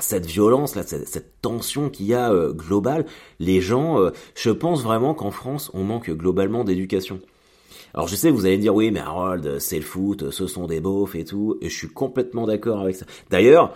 Cette 0.00 0.26
violence 0.26 0.74
là, 0.74 0.82
cette, 0.82 1.40
tension 1.40 1.88
qu'il 1.88 2.06
y 2.06 2.14
a 2.14 2.32
euh, 2.32 2.52
globale, 2.52 3.06
les 3.38 3.60
gens, 3.60 3.98
je 4.34 4.50
pense 4.50 4.82
vraiment 4.82 5.14
qu'en 5.14 5.30
France, 5.30 5.70
on 5.72 5.84
manque 5.84 6.10
globalement 6.10 6.64
d'éducation. 6.64 7.20
Alors 7.94 8.08
je 8.08 8.16
sais, 8.16 8.30
vous 8.30 8.44
allez 8.44 8.56
me 8.56 8.62
dire 8.62 8.74
oui, 8.74 8.90
mais 8.90 8.98
Harold, 8.98 9.60
c'est 9.60 9.76
le 9.76 9.84
foot, 9.84 10.30
ce 10.30 10.48
sont 10.48 10.66
des 10.66 10.80
beaufs 10.80 11.14
et 11.14 11.24
tout, 11.24 11.58
et 11.60 11.68
je 11.68 11.76
suis 11.76 11.88
complètement 11.88 12.44
d'accord 12.44 12.80
avec 12.80 12.96
ça. 12.96 13.06
D'ailleurs, 13.30 13.72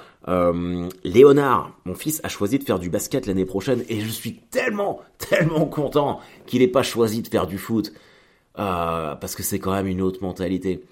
Léonard, 1.05 1.79
mon 1.85 1.95
fils, 1.95 2.21
a 2.25 2.29
choisi 2.29 2.59
de 2.59 2.65
faire 2.65 2.81
du 2.81 2.91
basket 2.91 3.27
l'année 3.27 3.45
prochaine, 3.45 3.85
et 3.89 4.01
je 4.01 4.09
suis 4.09 4.41
tellement, 4.51 4.99
tellement 5.29 5.67
content 5.67 6.21
qu'il 6.47 6.63
ait 6.63 6.69
pas 6.69 6.83
choisi 6.83 7.23
de 7.23 7.29
faire 7.29 7.47
du 7.47 7.59
foot, 7.59 7.93
euh, 8.59 9.15
parce 9.15 9.35
que 9.35 9.43
c'est 9.43 9.59
quand 9.59 9.73
même 9.73 9.87
une 9.87 10.03
autre 10.03 10.23
mentalité. 10.23 10.83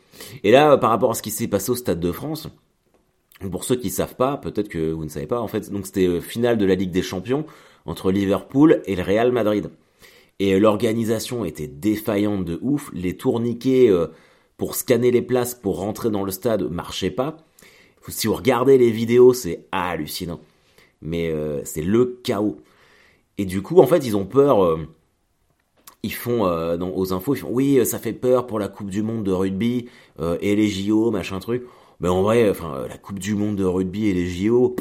Et 0.44 0.50
là, 0.50 0.76
par 0.78 0.90
rapport 0.90 1.10
à 1.10 1.14
ce 1.14 1.22
qui 1.22 1.30
s'est 1.30 1.48
passé 1.48 1.70
au 1.70 1.76
Stade 1.76 2.00
de 2.00 2.12
France, 2.12 2.48
Pour 3.50 3.64
ceux 3.64 3.76
qui 3.76 3.90
savent 3.90 4.16
pas, 4.16 4.38
peut-être 4.38 4.68
que 4.68 4.92
vous 4.92 5.04
ne 5.04 5.10
savez 5.10 5.26
pas, 5.26 5.40
en 5.40 5.46
fait, 5.48 5.70
donc 5.70 5.84
c'était 5.84 6.22
finale 6.22 6.56
de 6.56 6.64
la 6.64 6.74
Ligue 6.74 6.90
des 6.90 7.02
Champions 7.02 7.44
entre 7.84 8.10
Liverpool 8.10 8.80
et 8.86 8.96
le 8.96 9.02
Real 9.02 9.30
Madrid. 9.30 9.70
Et 10.38 10.58
l'organisation 10.58 11.44
était 11.44 11.66
défaillante 11.66 12.46
de 12.46 12.58
ouf, 12.62 12.90
les 12.94 13.14
tourniquets 13.16 13.90
pour 14.56 14.74
scanner 14.74 15.10
les 15.10 15.20
places 15.20 15.54
pour 15.54 15.78
rentrer 15.78 16.10
dans 16.10 16.24
le 16.24 16.32
stade 16.32 16.62
marchaient 16.70 17.10
pas. 17.10 17.36
Si 18.08 18.26
vous 18.26 18.34
regardez 18.34 18.78
les 18.78 18.90
vidéos, 18.90 19.34
c'est 19.34 19.66
hallucinant. 19.70 20.40
Mais 21.02 21.30
c'est 21.64 21.82
le 21.82 22.20
chaos. 22.22 22.58
Et 23.38 23.44
du 23.44 23.62
coup, 23.62 23.80
en 23.80 23.86
fait, 23.86 24.06
ils 24.06 24.16
ont 24.16 24.24
peur 24.24 24.78
ils 26.06 26.14
font 26.14 26.46
euh, 26.46 26.78
aux 26.78 27.12
infos, 27.12 27.34
ils 27.34 27.38
font 27.38 27.50
oui, 27.50 27.84
ça 27.84 27.98
fait 27.98 28.12
peur 28.12 28.46
pour 28.46 28.58
la 28.58 28.68
Coupe 28.68 28.90
du 28.90 29.02
Monde 29.02 29.24
de 29.24 29.32
rugby 29.32 29.88
euh, 30.20 30.38
et 30.40 30.56
les 30.56 30.68
JO, 30.68 31.10
machin 31.10 31.38
truc. 31.40 31.64
Mais 32.00 32.08
en 32.08 32.22
vrai, 32.22 32.48
enfin, 32.48 32.74
euh, 32.76 32.88
la 32.88 32.96
Coupe 32.96 33.18
du 33.18 33.34
Monde 33.34 33.56
de 33.56 33.64
rugby 33.64 34.06
et 34.06 34.14
les 34.14 34.26
JO, 34.26 34.76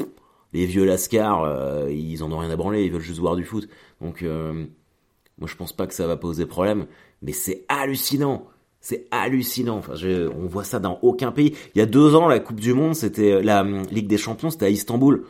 les 0.52 0.66
vieux 0.66 0.84
lascars, 0.84 1.88
ils 1.90 2.22
en 2.22 2.32
ont 2.32 2.38
rien 2.38 2.50
à 2.50 2.56
branler, 2.56 2.84
ils 2.84 2.92
veulent 2.92 3.00
juste 3.00 3.18
voir 3.18 3.36
du 3.36 3.44
foot. 3.44 3.68
Donc, 4.00 4.22
moi, 4.22 5.48
je 5.48 5.56
pense 5.56 5.74
pas 5.74 5.86
que 5.86 5.92
ça 5.92 6.06
va 6.06 6.16
poser 6.16 6.46
problème. 6.46 6.86
Mais 7.20 7.32
c'est 7.32 7.64
hallucinant. 7.68 8.46
C'est 8.80 9.06
hallucinant. 9.10 9.78
Enfin, 9.78 9.94
on 10.34 10.46
voit 10.46 10.64
ça 10.64 10.78
dans 10.78 10.98
aucun 11.02 11.30
pays. 11.30 11.54
Il 11.74 11.78
y 11.78 11.82
a 11.82 11.86
deux 11.86 12.14
ans, 12.14 12.28
la 12.28 12.38
Coupe 12.38 12.60
du 12.60 12.72
Monde, 12.72 12.94
c'était 12.94 13.42
la 13.42 13.64
Ligue 13.90 14.06
des 14.06 14.16
Champions, 14.16 14.48
c'était 14.48 14.66
à 14.66 14.70
Istanbul. 14.70 15.24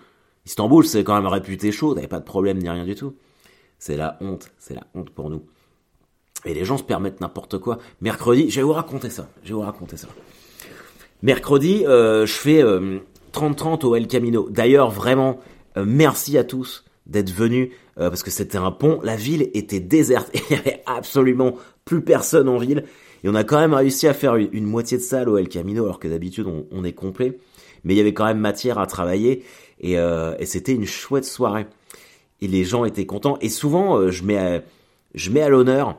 Istanbul, 0.47 0.87
c'est 0.87 1.05
quand 1.05 1.15
même 1.15 1.27
réputé 1.27 1.73
chaud, 1.73 1.95
t'avais 1.95 2.09
pas 2.09 2.21
de 2.21 2.25
problème 2.25 2.59
ni 2.59 2.69
rien 2.69 2.85
du 2.85 2.95
tout. 2.95 3.15
C'est 3.79 3.97
la 3.97 4.17
honte, 4.21 4.51
c'est 4.59 4.75
la 4.75 4.87
honte 4.95 5.11
pour 5.11 5.29
nous. 5.29 5.43
Et 6.45 6.55
les 6.55 6.65
gens 6.65 6.79
se 6.79 6.85
permettent 6.85 7.21
n'importe 7.21 7.59
quoi. 7.59 7.79
Mercredi, 8.01 8.51
je 8.51 8.57
vais 8.57 8.63
vous 8.63 8.73
raconter 8.73 9.11
ça. 9.11 9.29
Je 9.43 9.49
vais 9.49 9.55
vous 9.55 9.61
raconter 9.61 9.97
ça. 9.97 10.09
Mercredi, 11.23 11.85
euh, 11.87 12.25
je 12.27 12.33
fais 12.33 12.63
30-30 13.33 13.85
euh, 13.85 13.89
au 13.89 13.97
El 13.97 14.07
Camino. 14.07 14.49
D'ailleurs, 14.49 14.91
vraiment, 14.91 15.41
euh, 15.77 15.85
merci 15.87 16.39
à 16.39 16.45
tous 16.45 16.85
d'être 17.07 17.31
venus 17.31 17.71
parce 17.97 18.23
que 18.23 18.31
c'était 18.31 18.59
un 18.59 18.73
pont. 18.73 19.01
La 19.03 19.17
ville 19.17 19.49
était 19.55 19.81
déserte 19.81 20.31
il 20.35 20.43
n'y 20.51 20.61
avait 20.61 20.83
absolument 20.85 21.55
plus 21.85 22.03
personne 22.03 22.49
en 22.49 22.59
ville. 22.59 22.85
Et 23.25 23.29
on 23.29 23.35
a 23.35 23.43
quand 23.43 23.59
même 23.59 23.73
réussi 23.73 24.07
à 24.07 24.13
faire 24.13 24.37
une, 24.37 24.67
moitié 24.67 24.99
de 24.99 25.03
salle 25.03 25.29
au 25.29 25.39
El 25.39 25.49
Camino 25.49 25.85
alors 25.85 25.99
que 25.99 26.09
d'habitude 26.09 26.47
on, 26.71 26.85
est 26.85 26.93
complet. 26.93 27.39
Mais 27.85 27.95
il 27.95 27.97
y 27.97 28.01
avait 28.01 28.13
quand 28.13 28.27
même 28.27 28.39
matière 28.39 28.79
à 28.79 28.87
travailler 28.87 29.45
et, 29.81 29.95
et 29.95 30.47
c'était 30.47 30.73
une 30.73 30.87
chouette 30.87 31.25
soirée. 31.25 31.67
Et 32.41 32.49
les 32.49 32.65
gens 32.65 32.85
étaient 32.85 33.07
contents. 33.07 33.39
Et 33.41 33.49
souvent, 33.49 34.11
je 34.11 34.25
mets 34.25 34.63
je 35.15 35.31
mets 35.31 35.43
à 35.43 35.49
l'honneur 35.49 35.97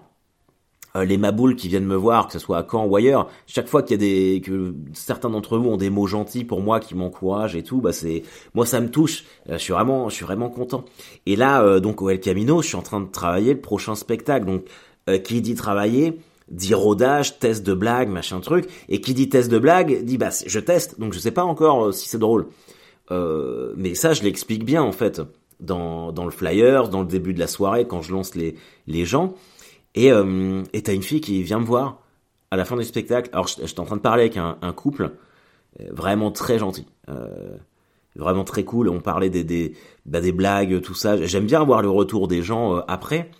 euh, 0.97 1.05
les 1.05 1.17
maboules 1.17 1.55
qui 1.55 1.67
viennent 1.67 1.85
me 1.85 1.95
voir, 1.95 2.27
que 2.27 2.33
ce 2.33 2.39
soit 2.39 2.57
à 2.57 2.67
Caen 2.69 2.85
ou 2.85 2.95
ailleurs, 2.95 3.29
chaque 3.45 3.67
fois 3.67 3.83
qu'il 3.83 3.91
y 3.91 3.95
a 3.95 3.97
des 3.97 4.41
que 4.41 4.73
certains 4.93 5.29
d'entre 5.29 5.57
vous 5.57 5.69
ont 5.69 5.77
des 5.77 5.89
mots 5.89 6.07
gentils 6.07 6.43
pour 6.43 6.61
moi 6.61 6.79
qui 6.79 6.95
m'encouragent 6.95 7.55
et 7.55 7.63
tout, 7.63 7.81
bah 7.81 7.91
c'est 7.91 8.23
moi 8.53 8.65
ça 8.65 8.79
me 8.79 8.89
touche. 8.89 9.25
Euh, 9.49 9.53
je 9.53 9.57
suis 9.57 9.73
vraiment 9.73 10.09
je 10.09 10.15
suis 10.15 10.25
vraiment 10.25 10.49
content. 10.49 10.85
Et 11.25 11.35
là 11.35 11.61
euh, 11.61 11.79
donc 11.79 12.01
au 12.01 12.09
El 12.09 12.19
Camino, 12.19 12.61
je 12.61 12.67
suis 12.67 12.77
en 12.77 12.81
train 12.81 13.01
de 13.01 13.09
travailler 13.09 13.53
le 13.53 13.61
prochain 13.61 13.95
spectacle. 13.95 14.45
Donc 14.45 14.65
qui 15.23 15.39
dit 15.39 15.55
travailler 15.55 16.19
dit 16.49 16.73
rodage, 16.73 17.39
test 17.39 17.65
de 17.65 17.73
blague, 17.73 18.09
machin 18.09 18.41
truc, 18.41 18.67
et 18.89 18.99
qui 18.99 19.13
dit 19.13 19.29
test 19.29 19.49
de 19.49 19.57
blague 19.57 20.03
dit 20.03 20.17
bah 20.17 20.31
je 20.45 20.59
teste, 20.59 20.99
donc 20.99 21.13
je 21.13 21.19
sais 21.19 21.31
pas 21.31 21.45
encore 21.45 21.93
si 21.93 22.09
c'est 22.09 22.17
drôle. 22.17 22.47
Mais 23.09 23.95
ça 23.95 24.13
je 24.13 24.23
l'explique 24.23 24.65
bien 24.65 24.83
en 24.83 24.91
fait 24.91 25.21
dans 25.59 26.11
dans 26.11 26.25
le 26.25 26.31
flyer, 26.31 26.89
dans 26.89 27.01
le 27.01 27.07
début 27.07 27.33
de 27.33 27.39
la 27.39 27.47
soirée 27.47 27.87
quand 27.87 28.01
je 28.01 28.11
lance 28.11 28.35
les 28.35 28.55
les 28.87 29.05
gens. 29.05 29.33
Et 29.95 30.11
euh, 30.11 30.61
t'as 30.83 30.93
une 30.93 31.01
fille 31.01 31.21
qui 31.21 31.41
vient 31.41 31.59
me 31.59 31.65
voir 31.65 32.03
à 32.51 32.55
la 32.55 32.65
fin 32.65 32.77
du 32.77 32.83
spectacle. 32.83 33.29
Alors 33.33 33.47
j'étais 33.47 33.79
en 33.79 33.85
train 33.85 33.97
de 33.97 34.01
parler 34.01 34.23
avec 34.23 34.37
un, 34.37 34.73
couple 34.73 35.11
euh, 35.79 35.85
vraiment 35.91 36.31
très 36.31 36.59
gentil, 36.59 36.85
euh, 37.09 37.57
vraiment 38.15 38.43
très 38.43 38.63
cool. 38.63 38.89
On 38.89 38.99
parlait 38.99 39.31
des 39.31 39.43
des, 39.43 39.73
bah, 40.05 40.21
des 40.21 40.31
blagues, 40.31 40.81
tout 40.81 40.93
ça. 40.93 41.17
J'aime 41.25 41.47
bien 41.47 41.63
voir 41.63 41.81
le 41.81 41.89
retour 41.89 42.27
des 42.27 42.41
gens 42.41 42.77
après, 42.87 43.31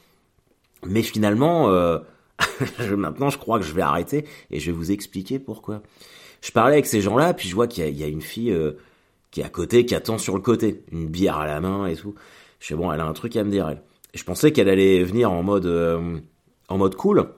mais 0.86 1.04
finalement. 1.04 1.70
maintenant, 2.96 3.32
je 3.32 3.40
crois 3.40 3.58
que 3.58 3.66
je 3.66 3.74
vais 3.74 3.82
arrêter 3.82 4.26
et 4.52 4.60
je 4.60 4.70
vais 4.72 4.78
vous 4.78 4.92
expliquer 4.92 5.40
pourquoi. 5.40 5.82
Je 6.42 6.52
parlais 6.52 6.74
avec 6.74 6.86
ces 6.86 7.02
gens-là, 7.02 7.34
puis 7.34 7.50
je 7.50 7.56
vois 7.56 7.66
qu'il 7.66 7.98
y, 7.98 8.04
a 8.04 8.08
une 8.08 8.22
fille 8.22 8.56
qui 9.32 9.42
est 9.42 9.44
à 9.44 9.50
côté, 9.50 9.86
qui 9.86 9.96
attend 9.96 10.18
sur 10.18 10.36
le 10.36 10.42
côté, 10.42 10.84
une 10.92 11.08
bière 11.08 11.38
à 11.38 11.46
la 11.46 11.60
main 11.60 11.88
et 11.88 11.96
tout. 11.96 12.16
Je 12.60 12.68
sais 12.68 12.76
bon, 12.76 12.92
elle 12.92 13.00
a 13.00 13.06
un 13.06 13.14
truc 13.14 13.36
à 13.36 13.44
me 13.44 13.52
dire 13.52 13.70
elle. 13.70 13.82
Et 14.14 14.18
je 14.18 14.24
pensais 14.24 14.52
qu'elle 14.52 14.70
allait 14.70 15.04
venir 15.04 15.32
en 15.32 15.44
mode 15.44 15.68
en 16.70 16.78
mode 16.78 16.96
cool. 16.96 17.30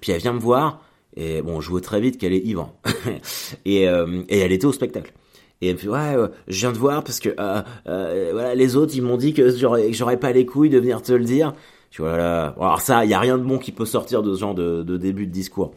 Puis 0.00 0.12
elle 0.12 0.20
vient 0.20 0.32
me 0.32 0.40
voir, 0.40 0.82
et 1.16 1.42
bon, 1.42 1.60
je 1.60 1.70
vois 1.70 1.80
très 1.80 2.00
vite 2.00 2.18
qu'elle 2.18 2.32
est 2.32 2.44
ivre. 2.44 2.74
et, 3.64 3.88
euh, 3.88 4.22
et 4.28 4.40
elle 4.40 4.52
était 4.52 4.66
au 4.66 4.72
spectacle. 4.72 5.12
Et 5.60 5.68
elle 5.68 5.74
me 5.74 5.78
fait 5.78 5.88
ouais, 5.88 6.16
euh, 6.16 6.28
je 6.48 6.60
viens 6.60 6.72
de 6.72 6.78
voir 6.78 7.04
parce 7.04 7.20
que 7.20 7.28
euh, 7.38 7.62
euh 7.86 8.30
voilà, 8.32 8.54
les 8.54 8.76
autres 8.76 8.92
ils 8.96 9.02
m'ont 9.02 9.16
dit 9.16 9.32
que 9.32 9.50
j'aurais 9.92 10.18
pas 10.18 10.32
les 10.32 10.44
couilles 10.44 10.70
de 10.70 10.78
venir 10.78 11.00
te 11.00 11.12
le 11.12 11.24
dire. 11.24 11.52
Tu 11.90 12.02
vois 12.02 12.16
là. 12.16 12.54
alors 12.58 12.80
ça, 12.80 13.04
il 13.04 13.10
y 13.10 13.14
a 13.14 13.20
rien 13.20 13.38
de 13.38 13.44
bon 13.44 13.58
qui 13.58 13.70
peut 13.70 13.86
sortir 13.86 14.22
de 14.22 14.34
ce 14.34 14.40
genre 14.40 14.54
de, 14.54 14.82
de 14.82 14.96
début 14.96 15.26
de 15.26 15.32
discours. 15.32 15.72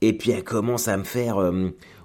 Et 0.00 0.14
puis 0.14 0.30
elle 0.30 0.44
commence 0.44 0.88
à 0.88 0.96
me 0.96 1.04
faire 1.04 1.52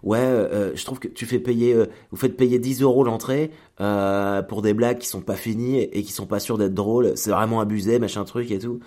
ouais, 0.07 0.71
je 0.75 0.85
trouve 0.85 0.99
que 0.99 1.07
tu 1.07 1.25
fais 1.25 1.39
payer, 1.39 1.75
vous 2.11 2.17
faites 2.17 2.37
payer 2.37 2.59
10 2.59 2.81
euros 2.81 3.03
l'entrée 3.03 3.51
pour 3.77 4.61
des 4.61 4.73
blagues 4.73 4.97
qui 4.99 5.07
sont 5.07 5.21
pas 5.21 5.35
finies 5.35 5.79
et 5.79 6.03
qui 6.03 6.11
sont 6.11 6.27
pas 6.27 6.39
sûres 6.39 6.57
d'être 6.57 6.73
drôles. 6.73 7.13
C'est 7.15 7.31
vraiment 7.31 7.59
abusé, 7.59 7.99
machin 7.99 8.23
truc 8.23 8.51
et 8.51 8.59
tout. 8.59 8.79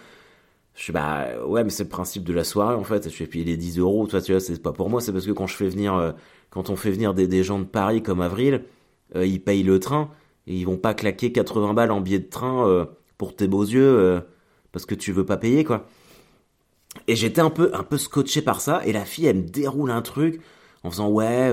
Je 0.74 0.84
suis 0.84 0.92
bah 0.94 1.26
ouais, 1.46 1.62
mais 1.62 1.68
c'est 1.68 1.82
le 1.82 1.88
principe 1.90 2.24
de 2.24 2.32
la 2.32 2.42
soirée 2.42 2.74
en 2.74 2.84
fait. 2.84 3.04
Je 3.04 3.14
fais 3.14 3.26
payer 3.26 3.44
les 3.44 3.56
10 3.58 3.78
euros, 3.78 4.06
toi 4.06 4.22
tu 4.22 4.32
vois, 4.32 4.40
c'est 4.40 4.62
pas 4.62 4.72
pour 4.72 4.88
moi, 4.88 5.02
c'est 5.02 5.12
parce 5.12 5.26
que 5.26 5.32
quand 5.32 5.46
je 5.46 5.54
fais 5.54 5.68
venir, 5.68 5.94
euh, 5.94 6.12
quand 6.48 6.70
on 6.70 6.76
fait 6.76 6.90
venir 6.90 7.12
des, 7.12 7.42
gens 7.42 7.58
de 7.58 7.64
Paris 7.64 8.02
comme 8.02 8.22
Avril, 8.22 8.64
euh, 9.14 9.26
ils 9.26 9.42
payent 9.42 9.62
le 9.62 9.78
train 9.78 10.10
et 10.46 10.56
ils 10.56 10.64
vont 10.64 10.78
pas 10.78 10.94
claquer 10.94 11.32
80 11.32 11.74
balles 11.74 11.90
en 11.90 12.00
billet 12.00 12.18
de 12.18 12.30
train 12.30 12.66
euh, 12.66 12.86
pour 13.18 13.36
tes 13.36 13.46
beaux 13.48 13.64
yeux 13.64 14.22
parce 14.72 14.86
que 14.86 14.94
tu 14.94 15.12
veux 15.12 15.26
pas 15.26 15.36
payer 15.36 15.64
quoi. 15.64 15.86
Et 17.06 17.14
j'étais 17.14 17.42
un 17.42 17.50
peu 17.50 17.70
un 17.74 17.82
peu 17.82 17.98
scotché 17.98 18.40
par 18.40 18.60
ça 18.62 18.80
et 18.86 18.92
la 18.92 19.04
fille 19.04 19.26
elle 19.26 19.36
me 19.36 19.48
déroule 19.48 19.90
un 19.90 20.02
truc 20.02 20.40
en 20.82 20.90
faisant 20.90 21.08
ouais 21.08 21.52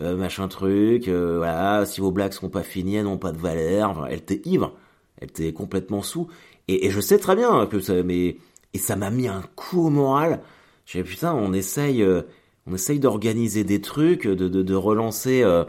machin 0.00 0.48
truc, 0.48 1.08
voilà 1.08 1.84
si 1.84 2.00
vos 2.00 2.12
blagues 2.12 2.32
sont 2.32 2.48
pas 2.48 2.62
finies, 2.62 2.96
elles 2.96 3.04
n'ont 3.04 3.18
pas 3.18 3.32
de 3.32 3.38
valeur. 3.38 3.90
Enfin, 3.90 4.06
elle 4.08 4.18
était 4.18 4.40
ivre, 4.44 4.74
elle 5.20 5.28
était 5.28 5.52
complètement 5.52 6.02
sous 6.02 6.28
et, 6.68 6.90
je 6.90 7.00
sais 7.00 7.18
très 7.18 7.34
bien 7.34 7.66
que 7.66 7.80
ça, 7.80 8.02
mais 8.02 8.36
et 8.74 8.78
ça 8.78 8.94
m'a 8.94 9.10
mis 9.10 9.26
un 9.26 9.42
coup 9.56 9.86
au 9.86 9.90
moral. 9.90 10.42
Dit 10.86 11.02
putain, 11.02 11.34
on 11.34 11.52
essaye, 11.52 12.02
euh, 12.02 12.22
on 12.66 12.74
essaye 12.74 13.00
d'organiser 13.00 13.64
des 13.64 13.80
trucs, 13.80 14.26
de, 14.26 14.48
de, 14.48 14.62
de 14.62 14.74
relancer 14.74 15.42
euh, 15.42 15.64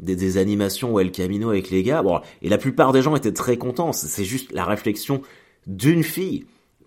des, 0.00 0.16
des, 0.16 0.38
animations 0.38 0.94
ou 0.94 1.00
El 1.00 1.12
Camino 1.12 1.50
avec 1.50 1.70
les 1.70 1.82
gars. 1.82 2.02
Bon, 2.02 2.20
et 2.42 2.48
la 2.48 2.58
plupart 2.58 2.92
des 2.92 3.02
gens 3.02 3.14
étaient 3.14 3.32
très 3.32 3.58
contents. 3.58 3.92
C'est 3.92 4.24
juste 4.24 4.52
la 4.52 4.64
réflexion 4.64 5.22
d'une 5.66 6.02
fille 6.02 6.46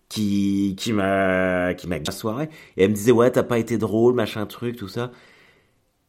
qui 0.10 0.76
qui 0.78 0.94
m'a 0.94 1.74
qui 1.74 1.88
m'a 1.88 2.00
la 2.00 2.12
soirée. 2.12 2.50
Et 2.78 2.84
elle 2.84 2.92
me 2.92 2.96
disait 2.96 3.12
ouais 3.12 3.32
t'as 3.32 3.44
pas 3.44 3.60
été 3.60 3.78
drôle 3.78 4.14
machin 4.16 4.46
truc 4.46 4.78
tout 4.78 4.88
ça. 4.88 5.12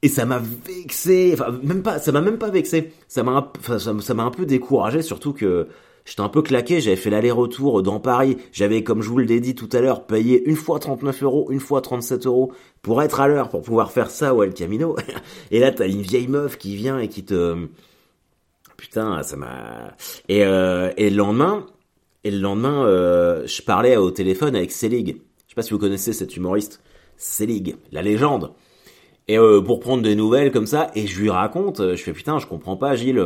Et 0.02 0.08
ça 0.08 0.24
m'a 0.26 0.38
vexé. 0.38 1.32
Enfin 1.34 1.58
même 1.62 1.82
pas 1.82 1.98
ça 1.98 2.12
m'a 2.12 2.20
même 2.20 2.38
pas 2.38 2.50
vexé. 2.50 2.92
Ça 3.08 3.22
m'a 3.22 3.52
ça 3.78 4.14
m'a 4.14 4.24
un 4.24 4.30
peu 4.30 4.46
découragé 4.46 5.02
surtout 5.02 5.32
que 5.32 5.68
J'étais 6.08 6.22
un 6.22 6.30
peu 6.30 6.40
claqué, 6.40 6.80
j'avais 6.80 6.96
fait 6.96 7.10
l'aller-retour 7.10 7.82
dans 7.82 8.00
Paris. 8.00 8.38
J'avais, 8.50 8.82
comme 8.82 9.02
je 9.02 9.10
vous 9.10 9.18
l'ai 9.18 9.40
dit 9.40 9.54
tout 9.54 9.68
à 9.72 9.82
l'heure, 9.82 10.06
payé 10.06 10.42
une 10.48 10.56
fois 10.56 10.78
39 10.78 11.22
euros, 11.22 11.48
une 11.50 11.60
fois 11.60 11.82
37 11.82 12.24
euros 12.24 12.50
pour 12.80 13.02
être 13.02 13.20
à 13.20 13.28
l'heure, 13.28 13.50
pour 13.50 13.60
pouvoir 13.60 13.92
faire 13.92 14.08
ça 14.08 14.34
au 14.34 14.42
El 14.42 14.54
Camino. 14.54 14.96
Et 15.50 15.60
là, 15.60 15.70
t'as 15.70 15.86
une 15.86 16.00
vieille 16.00 16.28
meuf 16.28 16.56
qui 16.56 16.76
vient 16.76 16.98
et 16.98 17.08
qui 17.08 17.26
te... 17.26 17.68
Putain, 18.78 19.22
ça 19.22 19.36
m'a... 19.36 19.96
Et, 20.30 20.46
euh, 20.46 20.90
et 20.96 21.10
le 21.10 21.16
lendemain, 21.16 21.66
et 22.24 22.30
le 22.30 22.38
lendemain, 22.38 22.84
euh, 22.84 23.46
je 23.46 23.62
parlais 23.62 23.96
au 23.96 24.10
téléphone 24.10 24.56
avec 24.56 24.72
Selig. 24.72 25.08
Je 25.08 25.50
sais 25.50 25.54
pas 25.54 25.62
si 25.62 25.70
vous 25.70 25.78
connaissez 25.78 26.12
cet 26.12 26.36
humoriste. 26.36 26.82
Selig, 27.16 27.76
la 27.92 28.02
légende. 28.02 28.52
Et 29.28 29.38
euh, 29.38 29.60
pour 29.60 29.80
prendre 29.80 30.02
des 30.02 30.14
nouvelles 30.14 30.52
comme 30.52 30.66
ça, 30.66 30.90
et 30.94 31.06
je 31.06 31.20
lui 31.20 31.30
raconte, 31.30 31.80
je 31.80 32.02
fais 32.02 32.12
putain, 32.12 32.38
je 32.38 32.46
comprends 32.46 32.76
pas, 32.76 32.94
Gilles 32.96 33.22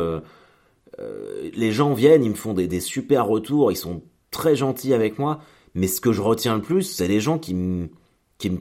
euh, 0.99 1.49
les 1.53 1.71
gens 1.71 1.93
viennent, 1.93 2.23
ils 2.23 2.29
me 2.29 2.35
font 2.35 2.53
des, 2.53 2.79
super 2.79 3.27
retours, 3.27 3.71
ils 3.71 3.77
sont 3.77 4.03
très 4.31 4.55
gentils 4.55 4.93
avec 4.93 5.19
moi, 5.19 5.39
mais 5.73 5.87
ce 5.87 6.01
que 6.01 6.11
je 6.11 6.21
retiens 6.21 6.55
le 6.55 6.61
plus, 6.61 6.83
c'est 6.83 7.07
les 7.07 7.19
gens 7.19 7.39
qui 7.39 7.53
me, 7.53 7.89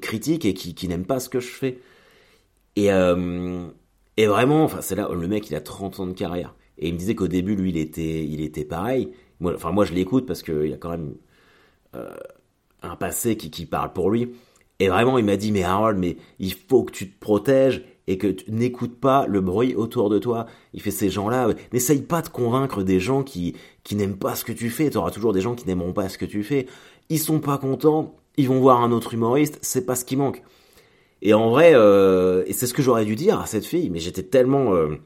critiquent 0.00 0.44
et 0.44 0.54
qui, 0.54 0.88
n'aiment 0.88 1.06
pas 1.06 1.20
ce 1.20 1.28
que 1.28 1.40
je 1.40 1.48
fais. 1.48 1.78
Et, 2.76 2.92
euh, 2.92 3.66
et 4.16 4.26
vraiment, 4.26 4.64
enfin, 4.64 4.80
c'est 4.80 4.94
là, 4.94 5.08
le 5.12 5.28
mec, 5.28 5.50
il 5.50 5.56
a 5.56 5.60
30 5.60 6.00
ans 6.00 6.06
de 6.06 6.12
carrière. 6.12 6.54
Et 6.78 6.88
il 6.88 6.94
me 6.94 6.98
disait 6.98 7.14
qu'au 7.14 7.28
début, 7.28 7.54
lui, 7.54 7.70
il 7.70 7.76
était, 7.76 8.24
il 8.24 8.40
était 8.40 8.64
pareil. 8.64 9.12
Moi, 9.42 9.52
enfin, 9.54 9.70
moi, 9.72 9.84
je 9.84 9.92
l'écoute 9.92 10.24
parce 10.24 10.42
qu'il 10.42 10.72
a 10.72 10.76
quand 10.78 10.90
même 10.90 11.14
euh, 11.94 12.14
un 12.82 12.96
passé 12.96 13.36
qui, 13.36 13.50
qui 13.50 13.66
parle 13.66 13.92
pour 13.92 14.10
lui. 14.10 14.32
Et 14.78 14.88
vraiment, 14.88 15.18
il 15.18 15.24
m'a 15.24 15.36
dit, 15.36 15.52
mais 15.52 15.62
Harold, 15.62 15.98
mais 15.98 16.16
il 16.38 16.54
faut 16.54 16.82
que 16.84 16.92
tu 16.92 17.10
te 17.10 17.20
protèges 17.20 17.84
et 18.06 18.18
que 18.18 18.28
tu 18.28 18.50
n'écoutes 18.50 18.98
pas 18.98 19.26
le 19.26 19.40
bruit 19.40 19.74
autour 19.74 20.10
de 20.10 20.18
toi. 20.18 20.46
Il 20.72 20.80
fait 20.80 20.90
ces 20.90 21.10
gens-là, 21.10 21.48
n'essaye 21.72 22.02
pas 22.02 22.22
de 22.22 22.28
convaincre 22.28 22.82
des 22.82 22.98
gens 22.98 23.22
qui, 23.22 23.54
qui 23.84 23.94
n'aiment 23.94 24.18
pas 24.18 24.34
ce 24.34 24.44
que 24.44 24.52
tu 24.52 24.70
fais. 24.70 24.90
Tu 24.90 24.96
auras 24.96 25.10
toujours 25.10 25.32
des 25.32 25.40
gens 25.40 25.54
qui 25.54 25.66
n'aimeront 25.66 25.92
pas 25.92 26.08
ce 26.08 26.18
que 26.18 26.24
tu 26.24 26.42
fais. 26.42 26.66
Ils 27.10 27.18
sont 27.18 27.40
pas 27.40 27.58
contents, 27.58 28.16
ils 28.36 28.48
vont 28.48 28.60
voir 28.60 28.80
un 28.82 28.92
autre 28.92 29.14
humoriste, 29.14 29.58
c'est 29.62 29.86
pas 29.86 29.94
ce 29.94 30.04
qui 30.04 30.16
manque. 30.16 30.42
Et 31.20 31.34
en 31.34 31.50
vrai, 31.50 31.74
euh, 31.74 32.44
c'est 32.50 32.66
ce 32.66 32.74
que 32.74 32.82
j'aurais 32.82 33.04
dû 33.04 33.14
dire 33.14 33.40
à 33.40 33.46
cette 33.46 33.64
fille, 33.64 33.90
mais 33.90 34.00
j'étais 34.00 34.24
tellement, 34.24 34.74
euh, 34.74 34.96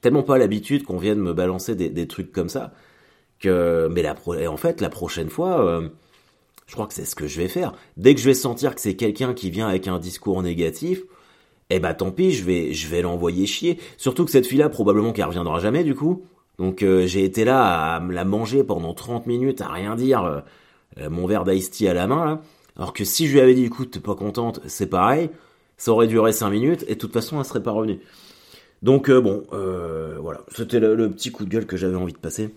tellement 0.00 0.24
pas 0.24 0.38
l'habitude 0.38 0.82
qu'on 0.82 0.98
vienne 0.98 1.20
me 1.20 1.32
balancer 1.32 1.76
des, 1.76 2.08
trucs 2.08 2.32
comme 2.32 2.48
ça 2.48 2.72
mais 3.44 4.02
la 4.02 4.14
en 4.48 4.56
fait, 4.56 4.80
la 4.80 4.88
prochaine 4.88 5.30
fois, 5.30 5.64
euh, 5.64 5.88
je 6.66 6.74
crois 6.74 6.86
que 6.86 6.94
c'est 6.94 7.04
ce 7.04 7.14
que 7.14 7.26
je 7.26 7.40
vais 7.40 7.48
faire. 7.48 7.72
Dès 7.96 8.14
que 8.14 8.20
je 8.20 8.26
vais 8.26 8.34
sentir 8.34 8.74
que 8.74 8.80
c'est 8.80 8.96
quelqu'un 8.96 9.34
qui 9.34 9.50
vient 9.50 9.68
avec 9.68 9.88
un 9.88 9.98
discours 9.98 10.42
négatif, 10.42 11.02
eh 11.70 11.80
ben 11.80 11.94
tant 11.94 12.10
pis, 12.10 12.32
je 12.32 12.44
vais, 12.44 12.72
je 12.72 12.88
vais 12.88 13.02
l'envoyer 13.02 13.46
chier. 13.46 13.78
Surtout 13.96 14.24
que 14.24 14.30
cette 14.30 14.46
fille-là, 14.46 14.68
probablement 14.68 15.12
qu'elle 15.12 15.26
reviendra 15.26 15.58
jamais 15.58 15.84
du 15.84 15.94
coup. 15.94 16.24
Donc 16.58 16.82
euh, 16.82 17.06
j'ai 17.06 17.24
été 17.24 17.44
là 17.44 17.96
à 17.96 18.00
me 18.00 18.12
la 18.12 18.24
manger 18.24 18.64
pendant 18.64 18.94
30 18.94 19.26
minutes, 19.26 19.60
à 19.60 19.68
rien 19.68 19.94
dire, 19.94 20.42
euh, 20.98 21.10
mon 21.10 21.26
verre 21.26 21.44
d'ice 21.44 21.82
à 21.82 21.94
la 21.94 22.06
main. 22.06 22.40
Alors 22.76 22.92
que 22.92 23.04
si 23.04 23.26
je 23.26 23.32
lui 23.32 23.40
avais 23.40 23.54
dit, 23.54 23.64
écoute, 23.64 23.90
t'es 23.92 24.00
pas 24.00 24.14
contente, 24.14 24.60
c'est 24.66 24.88
pareil, 24.88 25.30
ça 25.76 25.92
aurait 25.92 26.06
duré 26.06 26.32
5 26.32 26.50
minutes 26.50 26.84
et 26.88 26.94
de 26.94 26.98
toute 26.98 27.12
façon, 27.12 27.38
elle 27.38 27.44
serait 27.44 27.62
pas 27.62 27.72
revenue. 27.72 28.00
Donc 28.82 29.10
bon, 29.10 29.44
voilà, 29.50 30.40
c'était 30.54 30.80
le, 30.80 31.10
petit 31.10 31.32
coup 31.32 31.44
de 31.44 31.50
gueule 31.50 31.66
que 31.66 31.76
j'avais 31.76 31.96
envie 31.96 32.12
de 32.12 32.18
passer. 32.18 32.50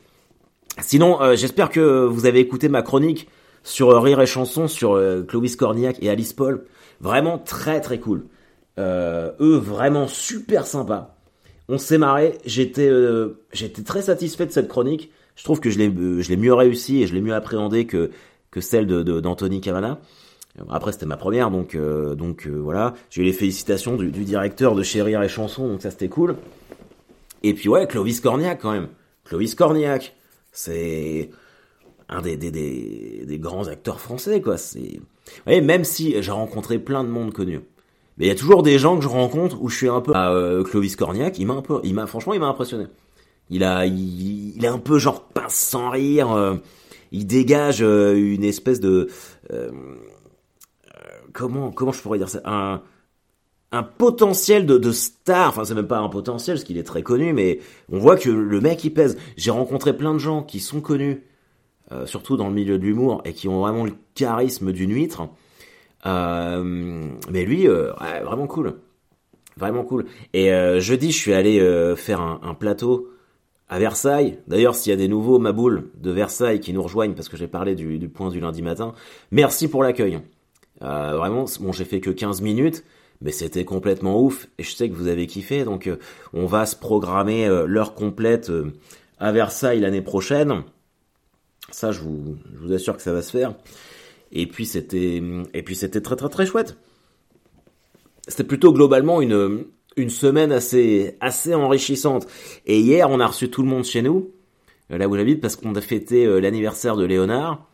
Sinon, 0.82 1.36
j'espère 1.36 1.70
que 1.70 2.06
vous 2.06 2.26
avez 2.26 2.40
écouté 2.40 2.70
ma 2.70 2.82
chronique 2.82 3.28
sur 3.64 4.02
Rire 4.02 4.22
et 4.22 4.26
Chanson, 4.26 4.68
sur 4.68 5.00
Clovis 5.28 5.56
Cornillac 5.56 5.98
et 6.02 6.10
Alice 6.10 6.34
Paul. 6.34 6.66
Vraiment 7.02 7.38
très 7.38 7.82
très 7.82 8.00
cool. 8.00 8.26
eux, 8.78 9.58
vraiment 9.58 10.08
super 10.08 10.66
sympas. 10.66 11.16
On 11.72 11.78
s'est 11.78 12.00
marré. 12.00 12.40
J'étais, 12.46 12.90
euh, 12.90 13.38
très 13.86 14.02
satisfait 14.02 14.48
de 14.48 14.52
cette 14.52 14.68
chronique. 14.68 15.12
Je 15.36 15.44
trouve 15.44 15.60
que 15.60 15.70
je 15.70 15.78
l'ai, 15.78 15.88
euh, 15.88 16.38
mieux 16.38 16.54
réussi 16.54 17.04
et 17.04 17.08
je 17.08 17.14
l'ai 17.14 17.22
mieux 17.22 17.36
appréhendé 17.36 17.86
que 17.86 18.10
que 18.52 18.62
celle 18.62 18.88
d'Anthony 18.88 19.62
Cavana. 19.62 20.00
Après, 20.72 20.92
c'était 20.92 21.06
ma 21.06 21.18
première, 21.18 21.52
donc 21.52 21.76
euh, 21.76 22.16
donc 22.16 22.48
voilà. 22.48 22.96
J'ai 23.12 23.22
eu 23.22 23.26
les 23.26 23.34
félicitations 23.34 23.96
du, 23.96 24.10
directeur 24.10 24.74
de 24.74 24.82
Chérir 24.82 25.22
et 25.22 25.30
Chansons, 25.30 25.68
donc 25.68 25.84
ça 25.84 25.92
c'était 25.92 26.10
cool. 26.10 26.36
Et 27.44 27.54
puis 27.54 27.70
ouais, 27.70 27.86
Clovis 27.86 28.20
Cornillac 28.20 28.60
quand 28.60 28.72
même. 28.72 28.88
Clovis 29.24 29.54
Cornillac, 29.54 30.16
c'est 30.52 31.30
un 32.10 32.22
des, 32.22 32.38
des, 32.38 32.52
des, 33.26 33.40
grands 33.40 33.68
acteurs 33.68 34.00
français, 34.00 34.42
quoi. 34.42 34.58
C'est, 34.58 35.00
ouais, 35.46 35.62
même 35.62 35.84
si 35.84 36.22
j'ai 36.22 36.32
rencontré 36.32 36.80
plein 36.80 37.04
de 37.04 37.10
monde 37.10 37.34
connu. 37.34 37.62
Mais 38.18 38.26
il 38.26 38.28
y 38.28 38.32
a 38.32 38.36
toujours 38.36 38.64
des 38.64 38.80
gens 38.80 38.98
que 38.98 39.04
je 39.04 39.08
rencontre 39.08 39.62
où 39.62 39.70
je 39.70 39.78
suis 39.78 39.88
un 39.88 40.02
peu 40.02 40.14
à 40.14 40.32
euh, 40.32 40.64
Clovis 40.64 40.96
Cornillac, 40.96 41.40
il 41.40 41.46
m'a 41.46 41.54
un 41.54 41.62
peu 41.62 41.80
il 41.84 41.94
m'a 41.94 42.06
franchement 42.06 42.34
il 42.34 42.40
m'a 42.40 42.48
impressionné. 42.48 42.88
Il 43.50 43.64
a 43.64 43.86
il, 43.86 44.58
il, 44.58 44.66
est 44.66 44.70
un 44.70 44.78
peu 44.78 45.00
genre 45.00 45.24
pince 45.24 45.56
sans 45.56 45.90
rire, 45.90 46.32
euh, 46.32 46.56
il 47.12 47.28
dégage 47.28 47.82
euh, 47.82 48.16
une 48.16 48.44
espèce 48.44 48.80
de 48.80 49.08
comment 51.32 51.72
comment 51.72 51.92
je 51.92 52.02
pourrais 52.02 52.18
dire 52.18 52.30
ça? 52.30 52.42
Un 52.44 52.82
un 53.72 53.84
potentiel 53.84 54.66
de, 54.66 54.78
de 54.78 54.92
star, 54.92 55.50
enfin 55.50 55.64
c'est 55.64 55.76
même 55.76 55.88
pas 55.88 56.00
un 56.00 56.10
potentiel 56.10 56.58
parce 56.58 56.64
qu'il 56.64 56.78
est 56.78 56.84
très 56.84 57.04
connu, 57.04 57.34
mais 57.34 57.60
on 57.92 58.00
voit 58.00 58.18
que 58.18 58.30
le 58.30 58.62
mec 58.62 58.84
il 58.84 58.92
pèse. 58.92 59.18
J'ai 59.38 59.52
rencontré 59.52 59.96
plein 59.96 60.14
de 60.14 60.20
gens 60.20 60.42
qui 60.44 60.60
sont 60.60 60.82
connus, 60.82 61.24
surtout 62.06 62.38
dans 62.38 62.48
le 62.48 62.54
milieu 62.54 62.78
de 62.78 62.84
l'humour, 62.84 63.22
et 63.26 63.34
qui 63.34 63.48
ont 63.48 63.62
vraiment 63.62 63.86
le 63.86 63.94
charisme 64.16 64.72
d'une 64.72 64.94
huître. 64.94 65.30
Euh, 66.06 66.64
mais 67.30 67.46
lui, 67.46 67.68
euh, 67.68 67.92
vraiment 68.24 68.48
cool. 68.48 68.76
Vraiment 69.58 69.84
cool. 69.84 70.06
Et 70.34 70.54
euh, 70.54 70.80
jeudi, 70.80 71.12
je 71.12 71.18
suis 71.18 71.34
allé 71.34 71.60
faire 71.98 72.22
un, 72.22 72.54
plateau 72.54 73.10
à 73.68 73.80
Versailles. 73.80 74.40
D'ailleurs, 74.48 74.76
s'il 74.76 74.92
y 74.92 74.94
a 74.94 74.98
des 74.98 75.08
nouveaux 75.08 75.40
maboules 75.40 75.90
de 75.98 76.12
Versailles 76.12 76.60
qui 76.60 76.74
nous 76.74 76.82
rejoignent, 76.82 77.14
parce 77.14 77.30
que 77.30 77.38
j'ai 77.38 77.48
parlé 77.48 77.76
du, 77.76 78.10
point 78.10 78.30
du 78.30 78.40
lundi 78.40 78.62
matin, 78.62 78.94
merci 79.32 79.68
pour 79.68 79.84
l'accueil. 79.84 80.20
vraiment, 80.82 81.46
bon, 81.60 81.72
j'ai 81.72 81.86
fait 81.86 82.00
que 82.00 82.10
15 82.10 82.42
minutes, 82.42 82.84
mais 83.22 83.32
c'était 83.32 83.66
complètement 83.66 84.22
ouf. 84.22 84.48
Et 84.58 84.64
je 84.64 84.74
sais 84.74 84.90
que 84.90 84.96
vous 84.96 85.08
avez 85.08 85.28
kiffé, 85.28 85.64
donc 85.64 85.90
on 86.34 86.46
va 86.46 86.66
se 86.66 86.76
programmer 86.76 87.48
l'heure 87.66 87.94
complète 87.94 88.52
à 89.20 89.32
Versailles 89.32 89.80
l'année 89.80 90.02
prochaine. 90.02 90.64
Ça, 91.72 91.92
je 91.92 92.02
vous, 92.02 92.38
assure 92.74 92.96
que 92.96 93.02
ça 93.02 93.14
va 93.14 93.22
se 93.22 93.32
faire. 93.32 93.54
Et 94.32 94.48
puis 94.48 94.66
c'était 94.66 95.22
et 95.54 95.64
puis 95.64 95.76
c'était 95.76 96.02
très 96.02 96.16
très 96.16 96.30
très 96.30 96.46
chouette. 96.46 96.78
C'était 98.28 98.44
plutôt 98.44 98.74
globalement 98.74 99.22
une 99.22 99.66
semaine 100.10 100.52
assez 100.52 101.16
assez 101.20 101.54
enrichissante. 101.54 102.28
Et 102.66 102.80
hier, 102.80 103.10
on 103.10 103.20
a 103.20 103.28
reçu 103.28 103.50
tout 103.50 103.64
le 103.64 103.68
monde 103.68 103.86
chez 103.86 104.02
nous, 104.02 104.32
euh, 104.92 104.98
là 104.98 105.08
où 105.08 105.16
j'habite, 105.16 105.42
parce 105.42 105.56
qu'on 105.56 105.74
a 105.76 105.82
fêté 105.82 106.26
euh, 106.26 106.40
l'anniversaire 106.40 106.96
de 106.96 107.06
Léonard, 107.06 107.68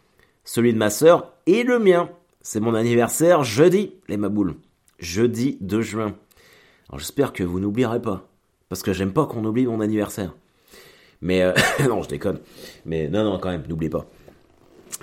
celui 0.45 0.73
de 0.73 0.77
ma 0.77 0.89
sœur 0.89 1.33
et 1.45 1.63
le 1.63 1.79
mien. 1.79 2.09
C'est 2.41 2.59
mon 2.59 2.75
anniversaire 2.75 3.43
jeudi, 3.43 3.93
les 4.07 4.17
maboules. 4.17 4.55
Jeudi 4.99 5.57
2 5.61 5.81
juin. 5.81 6.15
Alors 6.89 6.99
j'espère 6.99 7.33
que 7.33 7.43
vous 7.43 7.59
n'oublierez 7.59 8.01
pas, 8.01 8.27
parce 8.69 8.81
que 8.81 8.93
j'aime 8.93 9.13
pas 9.13 9.25
qu'on 9.25 9.43
oublie 9.45 9.65
mon 9.65 9.81
anniversaire. 9.81 10.33
Mais 11.21 11.41
euh, 11.41 11.53
non, 11.87 12.03
je 12.03 12.09
déconne. 12.09 12.39
Mais 12.85 13.07
non, 13.09 13.23
non, 13.23 13.39
quand 13.39 13.49
même, 13.49 13.63
n'oubliez 13.67 13.89
pas. 13.89 14.05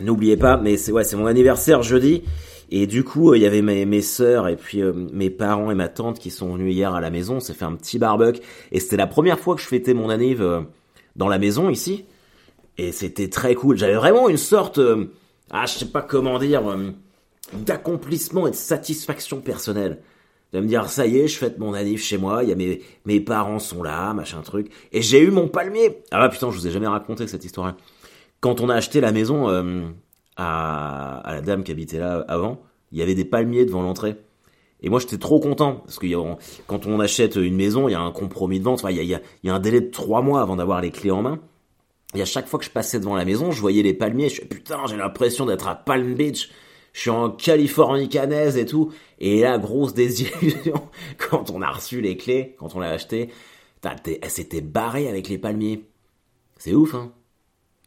N'oubliez 0.00 0.36
pas, 0.36 0.56
mais 0.56 0.76
c'est 0.76 0.92
ouais, 0.92 1.04
c'est 1.04 1.16
mon 1.16 1.26
anniversaire 1.26 1.82
jeudi. 1.82 2.22
Et 2.70 2.86
du 2.86 3.04
coup, 3.04 3.32
euh, 3.32 3.36
il 3.36 3.42
y 3.42 3.46
avait 3.46 3.60
mes, 3.60 3.84
mes 3.84 4.00
sœurs 4.00 4.48
et 4.48 4.56
puis 4.56 4.80
euh, 4.80 4.92
mes 4.94 5.28
parents 5.28 5.70
et 5.70 5.74
ma 5.74 5.88
tante 5.88 6.18
qui 6.18 6.30
sont 6.30 6.54
venus 6.54 6.74
hier 6.74 6.94
à 6.94 7.00
la 7.00 7.10
maison. 7.10 7.36
On 7.36 7.40
fait 7.40 7.64
un 7.64 7.74
petit 7.74 7.98
barbecue. 7.98 8.40
Et 8.70 8.80
c'était 8.80 8.96
la 8.96 9.06
première 9.06 9.38
fois 9.38 9.54
que 9.54 9.60
je 9.60 9.66
fêtais 9.66 9.94
mon 9.94 10.08
anniv 10.08 10.42
dans 11.16 11.28
la 11.28 11.38
maison 11.38 11.68
ici. 11.68 12.06
Et 12.78 12.92
c'était 12.92 13.28
très 13.28 13.54
cool. 13.54 13.76
J'avais 13.76 13.94
vraiment 13.94 14.30
une 14.30 14.38
sorte, 14.38 14.80
ah, 15.50 15.66
je 15.66 15.72
sais 15.72 15.86
pas 15.86 16.00
comment 16.00 16.38
dire, 16.38 16.62
d'accomplissement 17.52 18.46
et 18.46 18.50
de 18.50 18.56
satisfaction 18.56 19.40
personnelle. 19.40 20.00
De 20.52 20.60
me 20.60 20.66
dire, 20.66 20.88
ça 20.90 21.06
y 21.06 21.18
est, 21.18 21.28
je 21.28 21.38
fête 21.38 21.58
mon 21.58 21.72
anniv 21.72 22.00
chez 22.00 22.18
moi, 22.18 22.44
y 22.44 22.52
a 22.52 22.54
mes, 22.54 22.82
mes 23.06 23.20
parents 23.20 23.58
sont 23.58 23.82
là, 23.82 24.12
machin 24.12 24.42
truc. 24.42 24.70
Et 24.92 25.00
j'ai 25.00 25.20
eu 25.20 25.30
mon 25.30 25.48
palmier. 25.48 26.02
Ah 26.10 26.28
putain, 26.28 26.50
je 26.50 26.56
vous 26.56 26.66
ai 26.66 26.70
jamais 26.70 26.86
raconté 26.86 27.26
cette 27.26 27.44
histoire. 27.44 27.68
Hein 27.68 27.76
quand 28.42 28.60
on 28.60 28.68
a 28.68 28.74
acheté 28.74 29.00
la 29.00 29.12
maison 29.12 29.48
euh, 29.48 29.88
à, 30.36 31.22
la 31.26 31.40
dame 31.40 31.62
qui 31.62 31.70
habitait 31.70 31.98
là 31.98 32.24
avant, 32.28 32.60
il 32.90 32.98
y 32.98 33.02
avait 33.02 33.14
des 33.14 33.24
palmiers 33.24 33.64
devant 33.64 33.82
l'entrée. 33.82 34.16
Et 34.82 34.90
moi, 34.90 34.98
j'étais 34.98 35.16
trop 35.16 35.38
content 35.38 35.76
parce 35.76 36.00
que 36.00 36.06
quand 36.66 36.86
on 36.86 36.98
achète 36.98 37.36
une 37.36 37.54
maison, 37.54 37.88
il 37.88 37.92
y 37.92 37.94
a 37.94 38.00
un 38.00 38.10
compromis 38.10 38.58
de 38.58 38.64
vente. 38.64 38.80
Enfin, 38.80 38.90
il 38.90 38.96
y 38.96 39.14
a, 39.14 39.20
il 39.20 39.46
y 39.46 39.50
a 39.50 39.54
un 39.54 39.60
délai 39.60 39.80
de 39.80 39.90
trois 39.90 40.22
mois 40.22 40.42
avant 40.42 40.56
d'avoir 40.56 40.80
les 40.80 40.90
clés 40.90 41.12
en 41.12 41.22
main. 41.22 41.38
Et 42.14 42.20
à 42.20 42.24
chaque 42.24 42.48
fois 42.48 42.58
que 42.58 42.64
je 42.64 42.70
passais 42.70 42.98
devant 42.98 43.14
la 43.14 43.24
maison, 43.24 43.52
je 43.52 43.60
voyais 43.60 43.84
les 43.84 43.94
palmiers. 43.94 44.28
Je 44.28 44.34
suis 44.34 44.44
putain, 44.44 44.84
j'ai 44.88 44.96
l'impression 44.96 45.46
d'être 45.46 45.68
à 45.68 45.76
Palm 45.76 46.14
Beach. 46.14 46.50
Je 46.92 47.00
suis 47.00 47.10
en 47.10 47.30
Californie 47.30 48.08
canaise 48.08 48.56
et 48.56 48.66
tout. 48.66 48.92
Et 49.18 49.40
là, 49.40 49.58
grosse 49.58 49.94
désillusion 49.94 50.88
quand 51.18 51.50
on 51.50 51.62
a 51.62 51.70
reçu 51.70 52.00
les 52.00 52.16
clés, 52.16 52.54
quand 52.58 52.74
on 52.74 52.80
l'a 52.80 52.90
acheté. 52.90 53.30
Elle 53.84 54.30
s'était 54.30 54.60
barrée 54.60 55.08
avec 55.08 55.28
les 55.28 55.38
palmiers. 55.38 55.86
C'est 56.58 56.74
ouf, 56.74 56.94
hein 56.94 57.12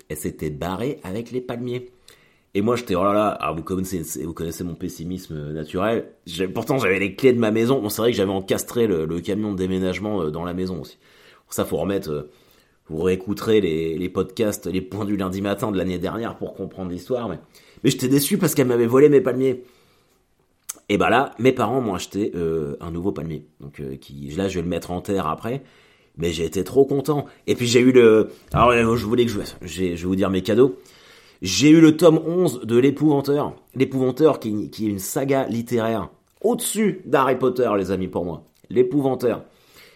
elle 0.09 0.17
s'était 0.17 0.49
barrée 0.49 0.99
avec 1.03 1.31
les 1.31 1.41
palmiers. 1.41 1.91
Et 2.53 2.61
moi, 2.61 2.75
j'étais, 2.75 2.95
oh 2.95 3.03
là 3.03 3.13
là, 3.13 3.53
vous 3.55 3.63
connaissez, 3.63 4.23
vous 4.23 4.33
connaissez 4.33 4.63
mon 4.63 4.75
pessimisme 4.75 5.51
naturel. 5.51 6.13
Pourtant, 6.53 6.77
j'avais 6.77 6.99
les 6.99 7.15
clés 7.15 7.33
de 7.33 7.39
ma 7.39 7.51
maison. 7.51 7.81
Bon, 7.81 7.89
c'est 7.89 8.01
vrai 8.01 8.11
que 8.11 8.17
j'avais 8.17 8.31
encastré 8.31 8.87
le, 8.87 9.07
camion 9.19 9.51
de 9.51 9.57
déménagement 9.57 10.21
euh, 10.21 10.31
dans 10.31 10.45
la 10.45 10.53
maison 10.53 10.81
aussi. 10.81 10.97
Pour 11.45 11.53
ça, 11.53 11.65
faut 11.65 11.77
remettre, 11.77 12.09
euh, 12.09 12.31
vous 12.87 13.01
réécouterez 13.01 13.59
les, 13.59 13.97
les 13.97 14.09
podcasts, 14.09 14.67
les 14.67 14.81
points 14.81 15.03
du 15.03 15.17
lundi 15.17 15.41
matin 15.41 15.69
de 15.69 15.77
l'année 15.77 15.97
dernière 15.97 16.37
pour 16.37 16.53
comprendre 16.53 16.91
l'histoire. 16.91 17.27
Mais, 17.27 17.39
mais 17.85 17.91
j'étais 17.91 18.09
déçu 18.09 18.37
parce 18.37 18.53
qu'elle 18.53 18.67
m'avait 18.67 18.85
volé 18.85 19.07
mes 19.07 19.21
palmiers. 19.21 19.63
Et 20.89 20.97
bah 20.97 21.09
là, 21.09 21.31
mes 21.39 21.53
parents 21.53 21.79
m'ont 21.79 21.95
acheté 21.95 22.33
euh, 22.35 22.75
un 22.81 22.91
nouveau 22.91 23.13
palmier. 23.13 23.45
Donc, 23.61 23.81
qui, 24.01 24.29
là, 24.35 24.49
je 24.49 24.55
vais 24.55 24.61
le 24.61 24.67
mettre 24.67 24.91
en 24.91 24.99
terre 24.99 25.27
après 25.27 25.63
mais 26.17 26.31
j'ai 26.31 26.45
été 26.45 26.63
trop 26.63 26.85
content. 26.85 27.25
Et 27.47 27.55
puis 27.55 27.67
j'ai 27.67 27.79
eu 27.79 27.91
le... 27.91 28.29
Alors 28.53 28.69
euh, 28.69 28.95
je 28.95 29.05
voulais 29.05 29.25
que 29.25 29.31
je... 29.31 29.39
Je 29.61 29.83
vais 29.83 29.95
vous 29.95 30.15
dire 30.15 30.29
mes 30.29 30.41
cadeaux. 30.41 30.79
J'ai 31.41 31.69
eu 31.69 31.81
le 31.81 31.97
tome 31.97 32.19
11 32.25 32.61
de 32.61 32.77
l'épouvanteur. 32.77 33.55
L'épouvanteur 33.75 34.39
qui, 34.39 34.69
est 34.71 34.79
une 34.79 34.99
saga 34.99 35.47
littéraire 35.47 36.09
au-dessus 36.41 37.01
d'Harry 37.05 37.37
Potter, 37.37 37.69
les 37.77 37.91
amis, 37.91 38.07
pour 38.07 38.23
moi. 38.23 38.45
L'épouvanteur. 38.69 39.43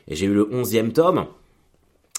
Et 0.08 0.16
j'ai 0.16 0.26
eu 0.26 0.34
le 0.34 0.46
11e 0.46 0.92
tome. 0.92 1.26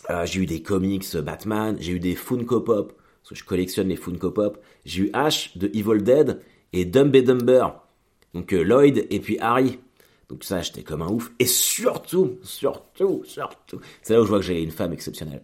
Euh, 0.09 0.25
j'ai 0.25 0.41
eu 0.41 0.47
des 0.47 0.63
comics 0.63 1.17
Batman, 1.17 1.77
j'ai 1.79 1.93
eu 1.93 2.01
des 2.01 2.15
Funko 2.15 2.61
Pop, 2.61 2.95
parce 3.23 3.31
que 3.31 3.35
je 3.37 3.45
collectionne 3.45 3.89
les 3.89 3.97
Funko 3.97 4.31
Pop. 4.31 4.59
J'ai 4.85 5.03
eu 5.03 5.11
Ash 5.13 5.57
de 5.57 5.69
Evil 5.69 6.03
Dead 6.03 6.41
et 6.73 6.85
Dumb 6.85 7.11
Dumber. 7.11 7.69
Donc 8.35 8.53
euh, 8.53 8.63
Lloyd 8.63 9.07
et 9.11 9.21
puis 9.21 9.39
Harry. 9.41 9.79
Donc 10.29 10.45
ça, 10.45 10.61
j'étais 10.61 10.83
comme 10.83 11.03
un 11.03 11.09
ouf. 11.09 11.33
Et 11.39 11.47
surtout, 11.47 12.39
surtout, 12.43 13.23
surtout, 13.25 13.81
c'est 14.03 14.15
là 14.15 14.21
où 14.21 14.25
je 14.25 14.29
vois 14.29 14.39
que 14.39 14.45
j'ai 14.45 14.63
une 14.63 14.71
femme 14.71 14.93
exceptionnelle. 14.93 15.43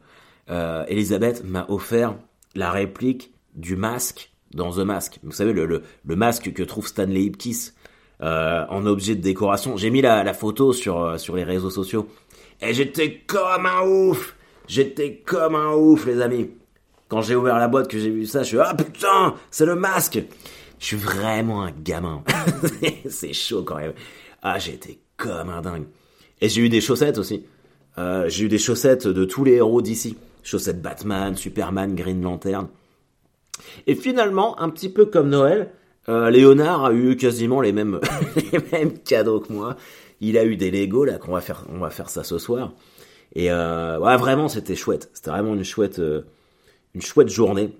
Euh, 0.48 0.84
Elisabeth 0.86 1.42
m'a 1.44 1.66
offert 1.68 2.16
la 2.54 2.70
réplique 2.70 3.32
du 3.54 3.74
masque 3.74 4.30
dans 4.54 4.72
The 4.72 4.84
Mask. 4.84 5.18
Vous 5.24 5.32
savez, 5.32 5.52
le, 5.52 5.66
le, 5.66 6.16
masque 6.16 6.52
que 6.52 6.62
trouve 6.62 6.86
Stanley 6.86 7.24
Ipkiss 7.24 7.74
euh, 8.22 8.64
en 8.68 8.86
objet 8.86 9.16
de 9.16 9.20
décoration. 9.20 9.76
J'ai 9.76 9.90
mis 9.90 10.02
la, 10.02 10.22
la 10.22 10.34
photo 10.34 10.72
sur, 10.72 11.02
euh, 11.02 11.18
sur 11.18 11.34
les 11.34 11.44
réseaux 11.44 11.70
sociaux. 11.70 12.06
Et 12.60 12.72
j'étais 12.72 13.18
comme 13.26 13.66
un 13.66 13.82
ouf 13.82 14.36
J'étais 14.68 15.22
comme 15.24 15.54
un 15.54 15.72
ouf, 15.74 16.06
les 16.06 16.20
amis. 16.20 16.50
Quand 17.08 17.22
j'ai 17.22 17.36
ouvert 17.36 17.58
la 17.58 17.68
boîte, 17.68 17.88
que 17.88 17.98
j'ai 17.98 18.10
vu 18.10 18.26
ça, 18.26 18.42
je 18.42 18.48
suis 18.48 18.58
ah 18.58 18.74
putain, 18.74 19.34
c'est 19.50 19.66
le 19.66 19.76
masque. 19.76 20.20
Je 20.78 20.84
suis 20.84 20.96
vraiment 20.96 21.62
un 21.62 21.70
gamin. 21.70 22.22
c'est 23.08 23.32
chaud 23.32 23.62
quand 23.62 23.76
même. 23.76 23.94
Ah, 24.42 24.58
été 24.58 25.00
comme 25.16 25.48
un 25.48 25.62
dingue. 25.62 25.86
Et 26.40 26.48
j'ai 26.48 26.62
eu 26.62 26.68
des 26.68 26.80
chaussettes 26.80 27.18
aussi. 27.18 27.44
Euh, 27.98 28.28
j'ai 28.28 28.44
eu 28.44 28.48
des 28.48 28.58
chaussettes 28.58 29.06
de 29.06 29.24
tous 29.24 29.44
les 29.44 29.52
héros 29.52 29.80
d'ici. 29.80 30.16
Chaussettes 30.42 30.82
Batman, 30.82 31.34
Superman, 31.34 31.94
Green 31.94 32.22
Lantern. 32.22 32.68
Et 33.86 33.94
finalement, 33.94 34.60
un 34.60 34.68
petit 34.68 34.88
peu 34.88 35.06
comme 35.06 35.28
Noël, 35.28 35.70
euh, 36.08 36.30
Léonard 36.30 36.84
a 36.84 36.92
eu 36.92 37.16
quasiment 37.16 37.60
les 37.60 37.72
mêmes, 37.72 38.00
les 38.52 38.60
mêmes 38.72 38.98
cadeaux 38.98 39.40
que 39.40 39.52
moi. 39.52 39.76
Il 40.20 40.38
a 40.38 40.44
eu 40.44 40.56
des 40.56 40.70
Lego 40.70 41.04
là 41.04 41.18
qu'on 41.18 41.32
va 41.32 41.40
faire, 41.40 41.64
on 41.70 41.78
va 41.78 41.90
faire 41.90 42.08
ça 42.08 42.24
ce 42.24 42.38
soir. 42.38 42.72
Et 43.34 43.50
euh, 43.50 43.98
ouais, 43.98 44.16
vraiment, 44.16 44.48
c'était 44.48 44.76
chouette. 44.76 45.10
C'était 45.12 45.30
vraiment 45.30 45.54
une 45.54 45.64
chouette, 45.64 45.98
euh, 45.98 46.22
une 46.96 47.02
chouette 47.02 47.28
journée. 47.28 47.76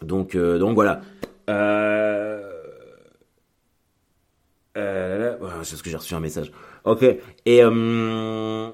Donc, 0.00 0.34
euh, 0.34 0.58
donc 0.58 0.74
voilà. 0.74 1.02
Euh, 1.50 2.40
euh, 4.78 5.36
c'est 5.62 5.76
ce 5.76 5.82
que 5.82 5.90
j'ai 5.90 5.96
reçu 5.96 6.14
un 6.14 6.20
message. 6.20 6.50
Ok. 6.84 7.02
Et 7.02 7.62
euh, 7.62 8.70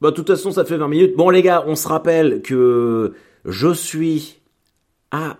bah, 0.00 0.10
de 0.10 0.16
toute 0.16 0.26
façon, 0.26 0.50
ça 0.50 0.64
fait 0.64 0.76
20 0.76 0.88
minutes. 0.88 1.16
Bon, 1.16 1.30
les 1.30 1.42
gars, 1.42 1.62
on 1.68 1.76
se 1.76 1.86
rappelle 1.86 2.42
que 2.42 3.14
je 3.44 3.72
suis 3.72 4.40
à 5.12 5.36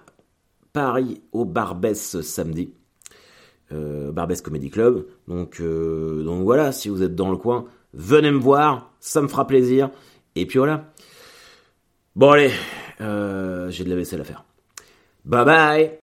Paris 0.72 1.20
au 1.32 1.44
Barbès 1.44 2.20
samedi. 2.20 2.72
Euh, 3.72 4.12
Barbès 4.12 4.40
Comedy 4.40 4.70
Club. 4.70 5.04
Donc, 5.26 5.60
donc 5.60 6.44
voilà, 6.44 6.70
si 6.70 6.88
vous 6.88 7.02
êtes 7.02 7.16
dans 7.16 7.32
le 7.32 7.36
coin, 7.36 7.64
venez 7.92 8.30
me 8.30 8.38
voir, 8.38 8.92
ça 9.00 9.20
me 9.20 9.26
fera 9.26 9.48
plaisir. 9.48 9.90
Et 10.36 10.46
puis 10.46 10.58
voilà. 10.58 10.92
Bon 12.18 12.32
allez, 12.32 12.50
euh, 13.00 13.70
j'ai 13.70 13.84
de 13.84 13.90
la 13.90 13.94
vaisselle 13.94 14.20
à 14.20 14.24
faire. 14.24 14.42
Bye 15.24 15.44
bye 15.44 15.98